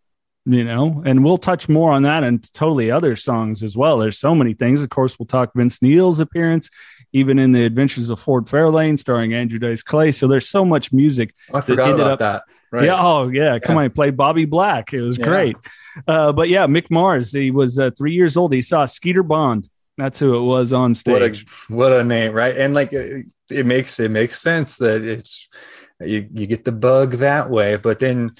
you 0.44 0.64
know? 0.64 1.02
And 1.06 1.24
we'll 1.24 1.38
touch 1.38 1.68
more 1.68 1.92
on 1.92 2.02
that 2.02 2.24
and 2.24 2.52
totally 2.52 2.90
other 2.90 3.14
songs 3.14 3.62
as 3.62 3.76
well. 3.76 3.98
There's 3.98 4.18
so 4.18 4.34
many 4.34 4.54
things. 4.54 4.82
Of 4.82 4.90
course 4.90 5.16
we'll 5.16 5.26
talk 5.26 5.52
vince 5.54 5.80
neil's 5.80 6.20
appearance 6.20 6.68
even 7.12 7.38
in 7.38 7.52
the 7.52 7.64
adventures 7.64 8.10
of 8.10 8.18
ford 8.18 8.46
fairlane 8.46 8.98
starring 8.98 9.34
andrew 9.34 9.58
dice 9.58 9.82
clay. 9.82 10.12
So 10.12 10.26
there's 10.26 10.48
so 10.48 10.64
much 10.64 10.92
music 10.92 11.34
oh, 11.52 11.58
i 11.58 11.60
forgot 11.60 11.94
about 11.94 12.12
up, 12.12 12.18
that 12.18 12.42
Right. 12.72 12.86
Yeah. 12.86 12.96
Oh, 12.98 13.28
yeah. 13.28 13.58
Come 13.58 13.76
yeah. 13.76 13.82
on, 13.82 13.90
play 13.90 14.10
Bobby 14.10 14.46
Black. 14.46 14.94
It 14.94 15.02
was 15.02 15.18
yeah. 15.18 15.26
great. 15.26 15.56
Uh, 16.08 16.32
but 16.32 16.48
yeah, 16.48 16.66
Mick 16.66 16.90
Mars. 16.90 17.30
He 17.30 17.50
was 17.50 17.78
uh, 17.78 17.90
three 17.96 18.14
years 18.14 18.36
old. 18.36 18.54
He 18.54 18.62
saw 18.62 18.86
Skeeter 18.86 19.22
Bond. 19.22 19.68
That's 19.98 20.18
who 20.18 20.34
it 20.36 20.42
was 20.42 20.72
on 20.72 20.94
stage. 20.94 21.46
What 21.68 21.92
a, 21.92 21.92
what 21.92 22.00
a 22.00 22.02
name, 22.02 22.32
right? 22.32 22.56
And 22.56 22.72
like 22.72 22.94
it, 22.94 23.30
it 23.50 23.66
makes 23.66 24.00
it 24.00 24.10
makes 24.10 24.40
sense 24.40 24.78
that 24.78 25.02
it's 25.02 25.48
you 26.00 26.26
you 26.32 26.46
get 26.46 26.64
the 26.64 26.72
bug 26.72 27.12
that 27.16 27.50
way, 27.50 27.76
but 27.76 28.00
then 28.00 28.32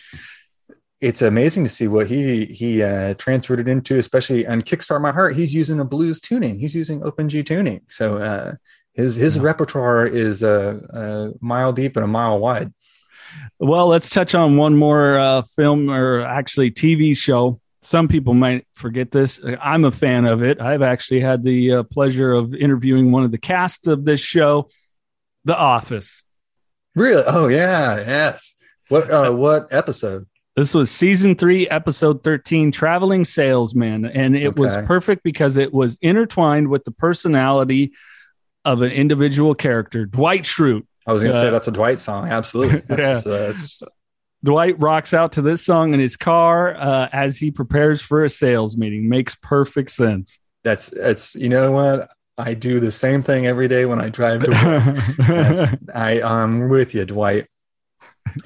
it's 1.02 1.20
amazing 1.20 1.64
to 1.64 1.70
see 1.70 1.88
what 1.88 2.06
he 2.06 2.46
he 2.46 2.82
uh, 2.82 3.12
transferred 3.14 3.60
it 3.60 3.68
into, 3.68 3.98
especially 3.98 4.46
on 4.46 4.62
Kickstart 4.62 5.02
My 5.02 5.12
Heart. 5.12 5.36
He's 5.36 5.54
using 5.54 5.78
a 5.78 5.84
blues 5.84 6.20
tuning. 6.20 6.58
He's 6.58 6.74
using 6.74 7.02
open 7.02 7.28
G 7.28 7.42
tuning. 7.42 7.82
So 7.90 8.16
uh, 8.16 8.54
his 8.94 9.16
his 9.16 9.36
yeah. 9.36 9.42
repertoire 9.42 10.06
is 10.06 10.42
a, 10.42 10.80
a 10.90 11.44
mile 11.44 11.74
deep 11.74 11.96
and 11.96 12.04
a 12.04 12.08
mile 12.08 12.38
wide. 12.38 12.72
Well, 13.58 13.88
let's 13.88 14.10
touch 14.10 14.34
on 14.34 14.56
one 14.56 14.76
more 14.76 15.18
uh, 15.18 15.42
film 15.42 15.90
or 15.90 16.20
actually 16.20 16.70
TV 16.70 17.16
show. 17.16 17.60
Some 17.82 18.08
people 18.08 18.34
might 18.34 18.66
forget 18.74 19.10
this. 19.10 19.40
I'm 19.60 19.84
a 19.84 19.90
fan 19.90 20.24
of 20.24 20.42
it. 20.42 20.60
I've 20.60 20.82
actually 20.82 21.20
had 21.20 21.42
the 21.42 21.72
uh, 21.72 21.82
pleasure 21.82 22.32
of 22.32 22.54
interviewing 22.54 23.10
one 23.10 23.24
of 23.24 23.30
the 23.30 23.38
cast 23.38 23.86
of 23.86 24.04
this 24.04 24.20
show, 24.20 24.68
The 25.44 25.56
Office. 25.56 26.22
Really? 26.94 27.24
Oh 27.26 27.48
yeah, 27.48 27.96
yes. 27.96 28.54
What 28.88 29.10
uh, 29.10 29.32
what 29.32 29.72
episode? 29.72 30.26
This 30.54 30.74
was 30.74 30.90
season 30.90 31.34
three, 31.34 31.66
episode 31.66 32.22
13, 32.22 32.72
Traveling 32.72 33.24
Salesman. 33.24 34.04
And 34.04 34.36
it 34.36 34.48
okay. 34.48 34.60
was 34.60 34.76
perfect 34.76 35.22
because 35.22 35.56
it 35.56 35.72
was 35.72 35.96
intertwined 36.02 36.68
with 36.68 36.84
the 36.84 36.90
personality 36.90 37.92
of 38.62 38.82
an 38.82 38.90
individual 38.90 39.54
character, 39.54 40.04
Dwight 40.04 40.42
Schrute. 40.42 40.86
I 41.06 41.12
was 41.12 41.22
going 41.22 41.32
to 41.32 41.38
uh, 41.38 41.42
say 41.42 41.50
that's 41.50 41.68
a 41.68 41.72
Dwight 41.72 41.98
song. 41.98 42.28
Absolutely. 42.28 42.80
That's 42.88 43.26
yeah. 43.26 43.50
Just, 43.50 43.82
uh, 43.82 43.86
Dwight 44.44 44.80
rocks 44.80 45.14
out 45.14 45.32
to 45.32 45.42
this 45.42 45.64
song 45.64 45.94
in 45.94 46.00
his 46.00 46.16
car 46.16 46.74
uh, 46.74 47.08
as 47.12 47.38
he 47.38 47.50
prepares 47.50 48.02
for 48.02 48.24
a 48.24 48.28
sales 48.28 48.76
meeting. 48.76 49.08
Makes 49.08 49.36
perfect 49.36 49.90
sense. 49.90 50.38
That's 50.64 50.92
it's 50.92 51.34
you 51.34 51.48
know 51.48 51.72
what 51.72 52.10
I 52.38 52.54
do 52.54 52.80
the 52.80 52.92
same 52.92 53.22
thing 53.22 53.46
every 53.46 53.68
day 53.68 53.84
when 53.84 54.00
I 54.00 54.08
drive 54.08 54.42
to 54.44 54.50
work. 54.50 55.78
I 55.94 56.22
I'm 56.22 56.68
with 56.68 56.94
you, 56.94 57.04
Dwight. 57.04 57.46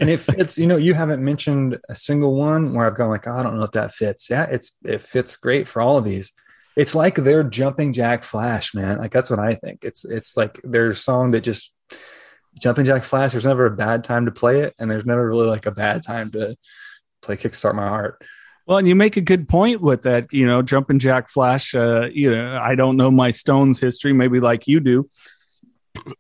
And 0.01 0.09
it 0.09 0.21
fits. 0.21 0.59
You 0.59 0.67
know, 0.67 0.77
you 0.77 0.95
haven't 0.95 1.25
mentioned 1.25 1.79
a 1.89 1.95
single 1.95 2.35
one 2.35 2.75
where 2.75 2.87
I've 2.87 2.97
gone 2.97 3.11
like, 3.11 3.27
oh, 3.27 3.33
I 3.33 3.43
don't 3.43 3.57
know 3.57 3.65
if 3.65 3.73
that 3.73 3.93
fits. 3.93 4.29
Yeah, 4.31 4.47
it's 4.51 4.77
it 4.85 5.03
fits 5.03 5.37
great 5.37 5.69
for 5.69 5.81
all 5.83 5.99
of 5.99 6.05
these. 6.05 6.33
It's 6.77 6.95
like 6.95 7.15
they're 7.15 7.45
jumping 7.45 7.93
Jack 7.93 8.25
Flash, 8.25 8.75
man. 8.75 8.99
Like 8.99 9.13
that's 9.13 9.31
what 9.31 9.39
I 9.39 9.55
think. 9.55 9.85
It's 9.85 10.05
it's 10.05 10.37
like 10.37 10.61
their 10.63 10.93
song 10.93 11.31
that 11.31 11.43
just 11.43 11.73
Jumping 12.59 12.85
Jack 12.85 13.05
Flash, 13.05 13.33
there's 13.33 13.45
never 13.45 13.67
a 13.67 13.71
bad 13.71 14.05
time 14.05 14.25
to 14.27 14.33
play 14.33 14.61
it, 14.61 14.75
and 14.79 14.91
there's 14.91 15.05
never 15.05 15.27
really 15.27 15.49
like 15.49 15.67
a 15.67 15.73
bad 15.73 16.03
time 16.03 16.31
to 16.33 16.57
play 17.23 17.37
Kickstart 17.37 17.75
My 17.75 17.89
Heart. 17.89 18.25
Well, 18.67 18.79
and 18.79 18.89
you 18.89 18.95
make 18.95 19.17
a 19.17 19.21
good 19.21 19.49
point 19.49 19.81
with 19.81 20.03
that. 20.03 20.33
You 20.33 20.47
know, 20.47 20.63
Jumping 20.63 20.99
Jack 20.99 21.29
Flash. 21.29 21.75
Uh, 21.75 22.07
you 22.13 22.35
know, 22.35 22.59
I 22.61 22.75
don't 22.75 22.97
know 22.97 23.11
my 23.11 23.31
Stones 23.31 23.81
history, 23.81 24.13
maybe 24.13 24.41
like 24.41 24.67
you 24.67 24.81
do, 24.81 25.09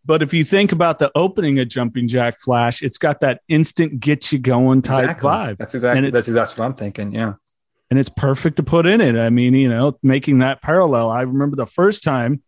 but 0.04 0.22
if 0.22 0.32
you 0.32 0.44
think 0.44 0.72
about 0.72 0.98
the 0.98 1.10
opening 1.14 1.58
of 1.58 1.68
Jumping 1.68 2.08
Jack 2.08 2.40
Flash, 2.40 2.82
it's 2.82 2.98
got 2.98 3.20
that 3.20 3.40
instant 3.48 4.00
get 4.00 4.30
you 4.32 4.38
going 4.38 4.82
type 4.82 5.04
exactly. 5.04 5.28
vibe. 5.28 5.58
That's 5.58 5.74
exactly 5.74 6.10
that's 6.10 6.28
that's 6.28 6.56
what 6.56 6.66
I'm 6.66 6.74
thinking. 6.74 7.12
Yeah, 7.12 7.34
and 7.90 7.98
it's 7.98 8.08
perfect 8.08 8.56
to 8.56 8.62
put 8.62 8.86
in 8.86 9.00
it. 9.00 9.16
I 9.16 9.30
mean, 9.30 9.54
you 9.54 9.68
know, 9.68 9.98
making 10.02 10.40
that 10.40 10.62
parallel. 10.62 11.10
I 11.10 11.22
remember 11.22 11.56
the 11.56 11.66
first 11.66 12.02
time 12.02 12.42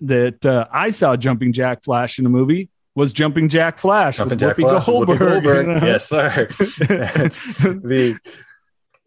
that 0.00 0.44
uh, 0.44 0.66
I 0.72 0.90
saw 0.90 1.16
Jumping 1.16 1.52
Jack 1.52 1.84
Flash 1.84 2.18
in 2.18 2.26
a 2.26 2.30
movie 2.30 2.70
was 2.96 3.12
Jumping 3.12 3.48
Jack 3.48 3.78
Flash 3.78 4.16
Jumping 4.16 4.30
with 4.30 4.40
Jack 4.40 4.56
Flash 4.56 4.86
Goldberg. 4.86 5.18
Goldberg. 5.20 5.66
You 5.68 5.74
know? 5.74 5.86
Yes, 5.86 6.08
sir. 6.08 6.46
the 6.58 8.18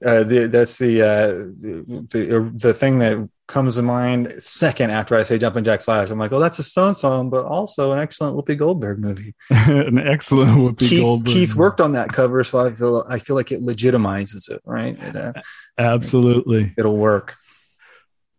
uh, 0.05 0.23
the 0.23 0.47
that's 0.47 0.77
the, 0.77 1.01
uh, 1.01 1.27
the 1.27 2.51
the 2.55 2.73
thing 2.73 2.99
that 2.99 3.29
comes 3.47 3.75
to 3.75 3.81
mind 3.81 4.33
second 4.37 4.91
after 4.91 5.17
I 5.17 5.23
say 5.23 5.37
Jumping 5.37 5.65
Jack 5.65 5.81
Flash. 5.81 6.09
I'm 6.09 6.19
like, 6.19 6.31
oh, 6.31 6.39
that's 6.39 6.59
a 6.59 6.63
Stone 6.63 6.95
song, 6.95 7.29
but 7.29 7.45
also 7.45 7.91
an 7.91 7.99
excellent 7.99 8.37
Whoopi 8.37 8.57
Goldberg 8.57 8.99
movie. 8.99 9.35
an 9.49 9.97
excellent 9.97 10.51
Whoopi 10.51 10.87
Keith, 10.87 11.01
Goldberg. 11.01 11.33
Keith 11.33 11.55
worked 11.55 11.81
on 11.81 11.91
that 11.93 12.13
cover, 12.13 12.43
so 12.45 12.59
I 12.59 12.71
feel 12.71 13.03
I 13.09 13.19
feel 13.19 13.35
like 13.35 13.51
it 13.51 13.61
legitimizes 13.61 14.49
it, 14.49 14.61
right? 14.63 14.97
It, 14.97 15.15
uh, 15.17 15.33
Absolutely, 15.77 16.73
it'll 16.77 16.97
work. 16.97 17.35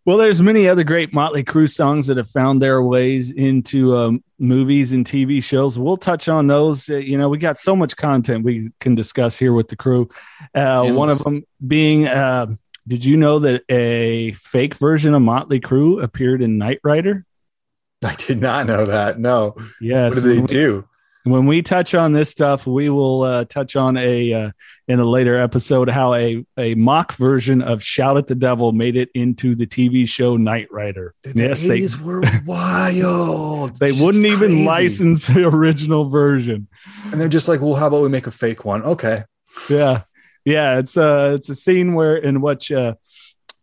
Well, 0.06 0.16
there's 0.16 0.40
many 0.40 0.66
other 0.66 0.82
great 0.82 1.12
Motley 1.12 1.44
Crue 1.44 1.68
songs 1.68 2.06
that 2.06 2.16
have 2.16 2.30
found 2.30 2.62
their 2.62 2.82
ways 2.82 3.30
into 3.30 3.96
um, 3.96 4.24
movies 4.38 4.92
and 4.92 5.04
TV 5.04 5.42
shows. 5.44 5.78
We'll 5.78 5.98
touch 5.98 6.28
on 6.28 6.46
those. 6.46 6.88
Uh, 6.88 6.96
you 6.96 7.18
know, 7.18 7.28
we 7.28 7.36
got 7.36 7.58
so 7.58 7.76
much 7.76 7.96
content 7.96 8.44
we 8.44 8.70
can 8.80 8.94
discuss 8.94 9.38
here 9.38 9.52
with 9.52 9.68
the 9.68 9.76
crew. 9.76 10.08
Uh, 10.54 10.84
yes. 10.86 10.94
One 10.94 11.10
of 11.10 11.18
them 11.18 11.44
being, 11.66 12.08
uh, 12.08 12.46
did 12.88 13.04
you 13.04 13.18
know 13.18 13.40
that 13.40 13.62
a 13.68 14.32
fake 14.32 14.76
version 14.76 15.12
of 15.12 15.20
Motley 15.20 15.60
Crue 15.60 16.02
appeared 16.02 16.40
in 16.40 16.56
Knight 16.56 16.80
Rider? 16.82 17.26
I 18.02 18.14
did 18.14 18.40
not 18.40 18.66
know 18.66 18.86
that. 18.86 19.18
No. 19.18 19.54
Yes. 19.82 20.14
What 20.14 20.24
did 20.24 20.38
they 20.38 20.46
do? 20.46 20.88
When 21.24 21.46
we 21.46 21.62
touch 21.62 21.94
on 21.94 22.12
this 22.12 22.30
stuff, 22.30 22.66
we 22.66 22.88
will 22.88 23.22
uh, 23.22 23.44
touch 23.44 23.76
on 23.76 23.96
a 23.96 24.32
uh, 24.32 24.50
in 24.88 24.98
a 25.00 25.04
later 25.04 25.38
episode 25.38 25.88
how 25.90 26.14
a 26.14 26.44
a 26.56 26.74
mock 26.74 27.12
version 27.14 27.62
of 27.62 27.82
"Shout 27.82 28.16
at 28.16 28.26
the 28.26 28.34
Devil" 28.34 28.72
made 28.72 28.96
it 28.96 29.10
into 29.14 29.54
the 29.54 29.66
TV 29.66 30.08
show 30.08 30.36
Knight 30.36 30.68
Rider. 30.70 31.14
The 31.22 31.32
yes, 31.34 31.62
they 31.62 31.86
were 32.02 32.22
wild. 32.46 33.76
they 33.78 33.88
just 33.88 34.02
wouldn't 34.02 34.24
crazy. 34.24 34.44
even 34.44 34.64
license 34.64 35.26
the 35.26 35.46
original 35.46 36.08
version, 36.08 36.68
and 37.04 37.20
they're 37.20 37.28
just 37.28 37.48
like, 37.48 37.60
"Well, 37.60 37.74
how 37.74 37.88
about 37.88 38.02
we 38.02 38.08
make 38.08 38.26
a 38.26 38.32
fake 38.32 38.64
one?" 38.64 38.82
Okay. 38.82 39.24
Yeah, 39.68 40.02
yeah. 40.44 40.78
It's 40.78 40.96
a 40.96 41.10
uh, 41.10 41.34
it's 41.34 41.48
a 41.48 41.54
scene 41.54 41.94
where 41.94 42.16
in 42.16 42.40
which 42.40 42.72
uh, 42.72 42.94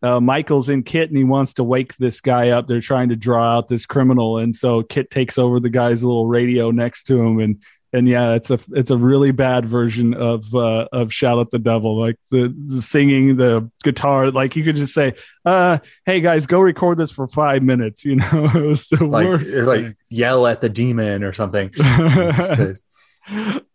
uh, 0.04 0.20
Michael's 0.20 0.70
in 0.70 0.84
KITT 0.84 1.10
and 1.10 1.18
he 1.18 1.24
wants 1.24 1.54
to 1.56 1.64
wake 1.64 1.96
this 1.98 2.22
guy 2.22 2.50
up. 2.50 2.68
They're 2.68 2.82
trying 2.82 3.10
to 3.10 3.16
draw 3.16 3.58
out 3.58 3.68
this 3.68 3.86
criminal, 3.86 4.38
and 4.38 4.56
so 4.56 4.84
KITT 4.84 5.10
takes 5.10 5.38
over 5.38 5.60
the 5.60 5.70
guy's 5.70 6.04
little 6.04 6.28
radio 6.28 6.72
next 6.72 7.04
to 7.06 7.22
him, 7.22 7.40
and 7.40 7.62
and 7.94 8.08
yeah, 8.08 8.34
it's 8.34 8.52
a 8.52 8.60
it's 8.74 8.92
a 8.92 8.98
really 8.98 9.32
bad 9.32 9.66
version 9.66 10.14
of 10.14 10.54
uh, 10.54 10.88
of 10.92 11.14
"Shout 11.14 11.40
at 11.40 11.52
the 11.52 11.60
Devil," 11.60 11.98
like 11.98 12.18
the, 12.30 12.54
the 12.68 12.82
singing, 12.82 13.38
the 13.38 13.72
guitar. 13.84 14.30
Like 14.30 14.56
you 14.56 14.64
could 14.64 14.76
just 14.76 14.94
say, 14.94 15.14
uh, 15.46 15.80
"Hey 16.06 16.20
guys, 16.20 16.46
go 16.46 16.60
record 16.60 16.98
this 16.98 17.12
for 17.12 17.28
five 17.28 17.64
minutes." 17.64 18.04
You 18.04 18.18
know, 18.18 18.52
it 18.54 18.62
was 18.62 18.90
the 18.90 19.06
like, 19.06 19.28
worst. 19.28 19.54
Like 19.54 19.96
yell 20.10 20.48
at 20.48 20.62
the 20.62 20.70
demon 20.70 21.24
or 21.24 21.32
something. 21.34 21.72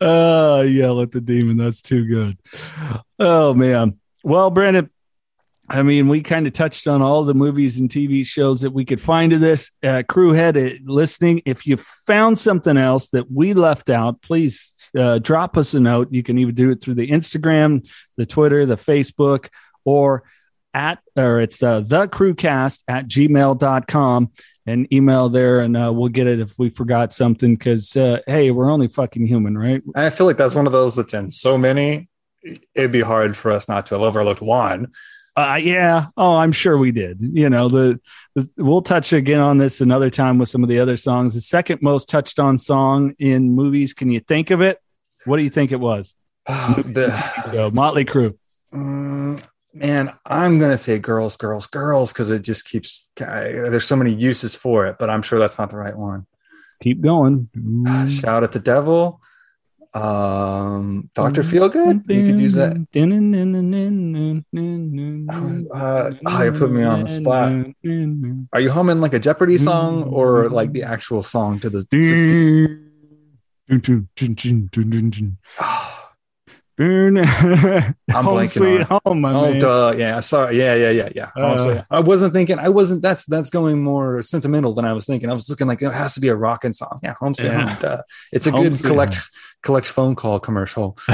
uh, 0.00 0.64
yell 0.66 1.00
at 1.00 1.11
the 1.11 1.20
demon. 1.22 1.56
That's 1.56 1.80
too 1.80 2.06
good. 2.06 2.38
Oh 3.18 3.54
man. 3.54 3.98
Well, 4.22 4.50
Brandon, 4.50 4.90
I 5.68 5.83
mean, 5.83 6.09
we 6.09 6.22
kind 6.22 6.46
of 6.46 6.53
touched 6.53 6.88
on 6.88 7.03
all 7.03 7.25
the 7.25 7.35
movies 7.35 7.79
and 7.79 7.88
TV 7.88 8.27
shows 8.27 8.61
that 8.62 8.72
we 8.72 8.85
could 8.85 9.01
find 9.01 9.31
to 9.31 9.38
this. 9.38 9.70
Uh, 9.83 10.03
crewhead 10.09 10.57
uh, 10.57 10.79
listening, 10.85 11.42
if 11.46 11.66
you 11.66 11.79
found 12.07 12.38
something 12.38 12.77
else 12.77 13.09
that 13.11 13.31
we 13.31 13.55
left 13.55 13.88
out, 13.88 14.20
please 14.22 14.90
uh, 14.98 15.18
drop 15.18 15.57
us 15.57 15.72
a 15.72 15.81
note. 15.81 16.09
You 16.11 16.22
can 16.22 16.38
even 16.38 16.55
do 16.55 16.70
it 16.70 16.83
through 16.83 16.94
the 16.94 17.09
Instagram, 17.09 17.88
the 18.16 18.27
Twitter, 18.27 18.66
the 18.66 18.77
Facebook, 18.77 19.48
or 19.85 20.25
at, 20.75 20.98
or 21.16 21.40
it's 21.40 21.62
uh, 21.62 21.81
the 21.81 22.09
crewcast 22.09 22.83
at 22.88 23.07
gmail.com 23.07 24.31
and 24.66 24.92
email 24.92 25.29
there 25.29 25.61
and 25.61 25.77
uh, 25.77 25.92
we'll 25.92 26.09
get 26.09 26.27
it 26.27 26.40
if 26.40 26.59
we 26.59 26.70
forgot 26.70 27.12
something 27.12 27.57
because 27.57 27.96
uh, 27.96 28.18
hey 28.27 28.51
we're 28.51 28.70
only 28.70 28.87
fucking 28.87 29.27
human 29.27 29.59
right 29.59 29.83
I 29.96 30.09
feel 30.11 30.27
like 30.27 30.37
that's 30.37 30.55
one 30.55 30.66
of 30.66 30.72
those 30.72 30.94
that's 30.94 31.14
in 31.14 31.31
so 31.31 31.59
many. 31.59 32.09
It'd 32.75 32.92
be 32.92 33.01
hard 33.01 33.37
for 33.37 33.51
us 33.51 33.68
not 33.68 33.87
to 33.87 33.94
have 33.94 34.03
overlooked 34.03 34.40
one. 34.40 34.92
Uh, 35.37 35.59
yeah. 35.62 36.07
Oh 36.16 36.37
i'm 36.37 36.53
sure 36.53 36.77
we 36.77 36.92
did. 36.92 37.18
You 37.21 37.49
know 37.51 37.68
the, 37.68 38.01
the 38.35 38.49
we'll 38.57 38.83
touch 38.83 39.12
again 39.12 39.40
on 39.40 39.59
this 39.59 39.81
another 39.81 40.11
time 40.11 40.38
with 40.38 40.49
some 40.49 40.62
of 40.62 40.68
the 40.68 40.79
other 40.79 40.97
songs. 40.97 41.35
The 41.35 41.40
second 41.40 41.81
most 41.83 42.09
touched 42.09 42.38
on 42.38 42.59
song 42.59 43.14
in 43.18 43.53
movies 43.53 43.95
can 43.95 44.11
you 44.11 44.21
think 44.21 44.51
of 44.51 44.61
it? 44.61 44.79
What 45.25 45.37
do 45.38 45.42
you 45.45 45.51
think 45.51 45.73
it 45.73 45.81
was? 45.81 46.14
The- 46.49 47.11
so, 47.53 47.71
motley 47.71 48.05
crue. 48.05 48.37
Mm, 48.75 49.45
man, 49.75 50.12
I'm 50.27 50.59
gonna 50.59 50.79
say 50.79 50.99
girls, 50.99 51.37
girls, 51.37 51.66
girls 51.66 52.12
because 52.12 52.31
it 52.31 52.42
just 52.42 52.64
keeps. 52.66 53.12
I, 53.21 53.53
there's 53.53 53.85
so 53.85 53.97
many 53.97 54.12
uses 54.12 54.55
for 54.55 54.87
it, 54.87 54.97
but 54.99 55.09
I'm 55.11 55.23
sure 55.23 55.38
that's 55.38 55.59
not 55.59 55.71
the 55.71 55.77
right 55.77 55.97
one. 55.97 56.27
keep 56.83 57.01
going. 57.01 57.49
Shout 58.09 58.42
at 58.45 58.53
the 58.53 58.61
devil, 58.61 59.21
um, 59.94 61.11
Doctor 61.14 61.42
Mm-hmm. 61.42 61.57
Feelgood. 61.57 62.02
You 62.09 62.22
could 62.26 62.40
use 62.40 62.55
that. 62.55 62.76
uh, 65.28 65.35
Uh, 65.74 66.11
oh, 66.26 66.42
you 66.44 66.52
put 66.52 66.70
me 66.70 66.83
on 66.83 67.02
the 67.02 67.09
spot. 67.09 67.52
Are 68.52 68.61
you 68.61 68.70
humming 68.70 69.00
like 69.00 69.12
a 69.14 69.18
Jeopardy 69.18 69.59
song 69.59 70.05
or 70.05 70.48
like 70.48 70.72
the 70.72 70.83
actual 70.85 71.22
song 71.22 71.59
to 71.61 71.70
the? 71.70 71.87
I'm 76.78 77.16
I'm 77.18 77.24
home 77.24 77.94
blanking 78.11 78.48
sweet 78.50 78.80
on- 78.90 79.00
home, 79.04 79.20
my 79.20 79.32
Oh, 79.35 79.50
man. 79.50 79.58
duh. 79.58 79.94
Yeah, 79.96 80.20
sorry. 80.20 80.58
Yeah, 80.58 80.74
yeah, 80.74 80.90
yeah, 80.90 81.08
yeah. 81.14 81.30
Uh, 81.37 81.82
I 81.90 82.00
wasn't 82.00 82.32
thinking. 82.32 82.58
I 82.58 82.70
wasn't. 82.70 83.02
That's 83.02 83.24
that's 83.26 83.50
going 83.50 83.82
more 83.82 84.22
sentimental 84.22 84.72
than 84.74 84.85
I 84.85 84.92
was 84.94 85.04
thinking. 85.06 85.28
I 85.30 85.35
was 85.35 85.48
looking 85.50 85.66
like 85.66 85.82
it 85.82 85.92
has 85.92 86.14
to 86.14 86.20
be 86.20 86.28
a 86.28 86.35
rocking 86.37 86.72
song. 86.72 87.00
Yeah, 87.02 87.14
home 87.20 87.35
sweet 87.35 87.48
Yeah. 87.48 87.68
home. 87.68 87.78
Duh. 87.80 88.02
It's 88.32 88.46
a 88.46 88.50
Home 88.52 88.62
good 88.62 88.82
collect 88.82 89.18
collect 89.62 89.87
phone 89.87 90.14
call 90.14 90.40
commercial. 90.40 90.96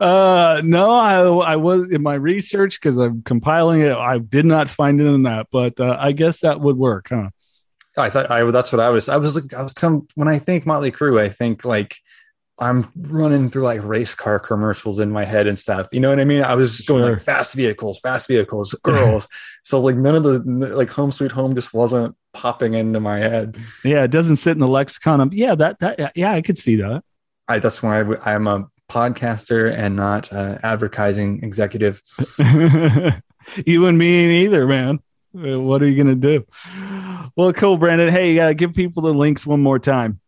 uh 0.00 0.62
no 0.64 0.90
i 0.90 1.52
i 1.52 1.54
was 1.56 1.88
in 1.90 2.02
my 2.02 2.14
research 2.14 2.80
because 2.80 2.96
i'm 2.96 3.22
compiling 3.22 3.82
it 3.82 3.92
i 3.94 4.16
did 4.18 4.46
not 4.46 4.70
find 4.70 5.00
it 5.00 5.04
in 5.06 5.24
that 5.24 5.46
but 5.52 5.78
uh, 5.78 5.96
i 6.00 6.12
guess 6.12 6.40
that 6.40 6.60
would 6.60 6.76
work 6.76 7.08
huh 7.10 7.28
I 7.96 8.10
thought 8.10 8.28
I 8.28 8.42
that's 8.50 8.72
what 8.72 8.80
I 8.80 8.90
was. 8.90 9.08
I 9.08 9.18
was 9.18 9.36
looking. 9.36 9.56
I 9.56 9.62
was 9.62 9.72
come 9.72 10.08
when 10.16 10.26
I 10.26 10.40
think 10.40 10.66
Motley 10.66 10.90
Crue. 10.90 11.20
I 11.20 11.28
think 11.28 11.64
like 11.64 11.94
I'm 12.58 12.88
running 12.96 13.50
through 13.50 13.62
like 13.62 13.82
race 13.82 14.14
car 14.14 14.38
commercials 14.38 15.00
in 15.00 15.10
my 15.10 15.24
head 15.24 15.46
and 15.48 15.58
stuff. 15.58 15.88
You 15.90 15.98
know 16.00 16.10
what 16.10 16.20
I 16.20 16.24
mean? 16.24 16.42
I 16.42 16.54
was 16.54 16.76
just 16.76 16.86
going 16.88 17.02
like 17.02 17.20
fast 17.20 17.54
vehicles, 17.54 17.98
fast 18.00 18.28
vehicles, 18.28 18.74
girls. 18.84 19.26
so 19.64 19.80
like 19.80 19.96
none 19.96 20.14
of 20.14 20.22
the 20.22 20.38
like 20.74 20.90
Home 20.90 21.10
Sweet 21.10 21.32
Home 21.32 21.54
just 21.56 21.74
wasn't 21.74 22.14
popping 22.32 22.74
into 22.74 22.98
my 23.00 23.18
head. 23.18 23.56
yeah 23.84 24.02
it 24.04 24.10
doesn't 24.10 24.36
sit 24.36 24.52
in 24.52 24.58
the 24.58 24.66
lexicon 24.68 25.20
of 25.20 25.32
yeah 25.32 25.54
that 25.54 25.78
that 25.78 26.12
yeah 26.16 26.32
i 26.32 26.42
could 26.42 26.58
see 26.58 26.74
that 26.74 27.02
I 27.46 27.60
that's 27.60 27.80
why 27.80 28.00
I, 28.00 28.34
I'm 28.34 28.48
a 28.48 28.66
podcaster 28.90 29.72
and 29.72 29.94
not 29.94 30.32
uh, 30.32 30.58
advertising 30.64 31.44
executive. 31.44 32.02
you 33.66 33.86
and 33.86 33.98
me 33.98 34.44
either 34.44 34.66
man 34.66 34.98
Uh, 35.36 35.60
what 35.60 35.82
are 35.82 35.88
you 35.88 35.96
gonna 36.02 36.14
do 36.16 36.44
well 37.36 37.52
cool 37.52 37.76
brandon 37.76 38.10
hey 38.10 38.38
uh, 38.38 38.52
give 38.52 38.74
people 38.74 39.02
the 39.02 39.12
links 39.14 39.46
one 39.46 39.60
more 39.60 39.78
time 39.78 40.20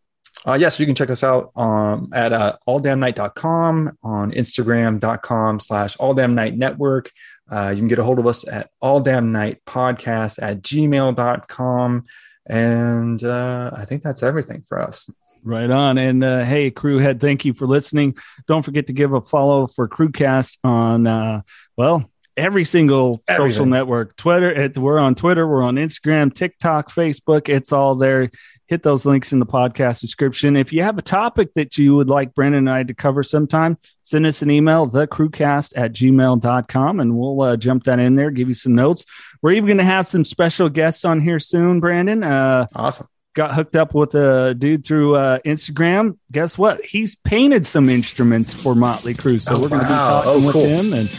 Uh, 0.45 0.53
yes, 0.53 0.79
you 0.79 0.85
can 0.85 0.95
check 0.95 1.09
us 1.09 1.23
out 1.23 1.51
um, 1.55 2.09
at 2.13 2.31
uh, 2.31 2.55
alldamnight.com, 2.67 3.97
on 4.03 4.31
instagram.com 4.31 5.59
slash 5.59 5.97
alldamnight 5.97 6.55
network. 6.55 7.11
Uh, 7.49 7.69
you 7.69 7.77
can 7.77 7.87
get 7.87 7.99
a 7.99 8.03
hold 8.03 8.19
of 8.19 8.27
us 8.27 8.47
at 8.47 8.69
alldamnightpodcast 8.83 10.41
at 10.41 10.61
gmail.com. 10.61 12.05
And 12.49 13.23
uh, 13.23 13.71
I 13.75 13.85
think 13.85 14.03
that's 14.03 14.23
everything 14.23 14.63
for 14.67 14.79
us. 14.79 15.09
Right 15.43 15.69
on. 15.69 15.97
And 15.97 16.23
uh, 16.23 16.43
hey, 16.43 16.71
Crewhead, 16.71 17.19
thank 17.19 17.45
you 17.45 17.53
for 17.53 17.67
listening. 17.67 18.17
Don't 18.47 18.63
forget 18.63 18.87
to 18.87 18.93
give 18.93 19.13
a 19.13 19.21
follow 19.21 19.67
for 19.67 19.87
Crewcast 19.87 20.57
on, 20.63 21.07
uh, 21.07 21.41
well, 21.77 22.09
every 22.37 22.63
single 22.63 23.21
social 23.35 23.65
network. 23.65 24.15
Twitter, 24.15 24.51
it, 24.51 24.77
we're 24.77 24.99
on 24.99 25.15
Twitter, 25.15 25.47
we're 25.47 25.63
on 25.63 25.75
Instagram, 25.75 26.33
TikTok, 26.33 26.91
Facebook. 26.91 27.49
It's 27.49 27.71
all 27.73 27.95
there. 27.95 28.29
Hit 28.67 28.83
those 28.83 29.05
links 29.05 29.31
in 29.31 29.39
the 29.39 29.45
podcast 29.45 30.01
description. 30.01 30.57
If 30.57 30.73
you 30.73 30.83
have 30.83 30.97
a 30.97 31.01
topic 31.01 31.53
that 31.53 31.77
you 31.77 31.95
would 31.95 32.09
like 32.09 32.35
Brandon 32.35 32.59
and 32.67 32.69
I 32.69 32.83
to 32.83 32.93
cover 32.93 33.23
sometime, 33.23 33.77
send 34.01 34.25
us 34.25 34.41
an 34.41 34.51
email, 34.51 34.87
thecrewcast 34.87 35.71
at 35.77 35.93
gmail.com, 35.93 36.99
and 36.99 37.17
we'll 37.17 37.41
uh, 37.41 37.55
jump 37.57 37.85
that 37.85 37.99
in 37.99 38.15
there, 38.15 38.29
give 38.29 38.49
you 38.49 38.53
some 38.53 38.75
notes. 38.75 39.05
We're 39.41 39.51
even 39.51 39.67
going 39.67 39.77
to 39.77 39.85
have 39.85 40.05
some 40.05 40.25
special 40.25 40.67
guests 40.69 41.05
on 41.05 41.21
here 41.21 41.39
soon, 41.39 41.79
Brandon. 41.79 42.23
Uh, 42.25 42.67
Awesome. 42.75 43.07
got 43.35 43.53
hooked 43.53 43.77
up 43.77 43.93
with 43.93 44.13
a 44.15 44.53
dude 44.53 44.85
through 44.85 45.15
uh, 45.15 45.39
Instagram. 45.45 46.17
Guess 46.33 46.57
what? 46.57 46.83
He's 46.83 47.15
painted 47.15 47.65
some 47.65 47.87
instruments 47.89 48.53
for 48.53 48.75
Motley 48.75 49.13
Crue, 49.13 49.39
so 49.39 49.53
Oh, 49.55 49.61
we're 49.61 49.69
going 49.69 49.81
to 49.85 49.87
wow. 49.87 50.19
be 50.19 50.25
talking 50.25 50.43
Oh, 50.43 50.45
with 50.47 50.55
him, 50.55 50.93
and 50.93 51.09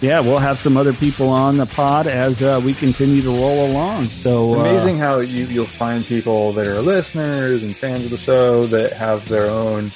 yeah, 0.00 0.20
we'll 0.20 0.38
have 0.38 0.58
some 0.58 0.76
other 0.76 0.92
people 0.92 1.28
on 1.28 1.56
the 1.56 1.66
pod 1.66 2.06
as 2.06 2.42
uh, 2.42 2.60
we 2.64 2.74
continue 2.74 3.22
to 3.22 3.30
roll 3.30 3.66
along. 3.70 4.06
So 4.06 4.50
It's 4.50 4.56
uh, 4.58 4.60
amazing 4.60 4.98
how 4.98 5.18
you, 5.20 5.44
you'll 5.46 5.66
find 5.66 6.04
people 6.04 6.52
that 6.52 6.66
are 6.66 6.80
listeners 6.80 7.62
and 7.64 7.74
fans 7.76 8.04
of 8.04 8.10
the 8.10 8.18
show 8.18 8.64
that 8.66 8.92
have 8.92 9.26
their 9.28 9.50
own 9.50 9.90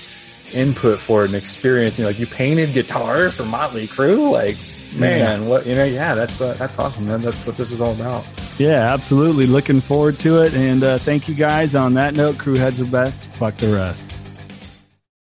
input 0.55 0.99
for 0.99 1.23
it 1.23 1.27
and 1.27 1.35
experience. 1.35 1.99
You 1.99 2.05
know, 2.05 2.11
like 2.11 2.19
you 2.19 2.27
painted 2.27 2.73
guitar 2.73 3.29
for 3.31 3.45
Motley 3.45 3.87
Crue. 3.87 4.31
Like, 4.33 4.57
man, 4.99 5.47
what, 5.47 5.67
you 5.67 5.75
know, 5.75 5.85
yeah, 5.85 6.15
that's, 6.15 6.41
uh, 6.41 6.55
that's 6.55 6.79
awesome, 6.79 7.07
man. 7.07 7.21
That's 7.23 7.47
what 7.47 7.57
this 7.57 7.71
is 7.71 7.81
all 7.81 7.93
about. 7.93 8.27
yeah, 8.59 8.93
absolutely. 8.93 9.47
Looking 9.47 9.81
forward 9.81 10.19
to 10.21 10.43
it, 10.43 10.55
and 10.55 10.83
uh, 10.83 10.99
thank 10.99 11.29
you 11.29 11.35
guys. 11.35 11.75
On 11.75 11.95
that 11.95 12.15
note, 12.17 12.39
crew 12.39 12.57
heads 12.57 12.81
are 12.81 12.85
best. 12.87 13.21
Fuck 13.21 13.57
the 13.57 13.73
rest. 13.75 14.05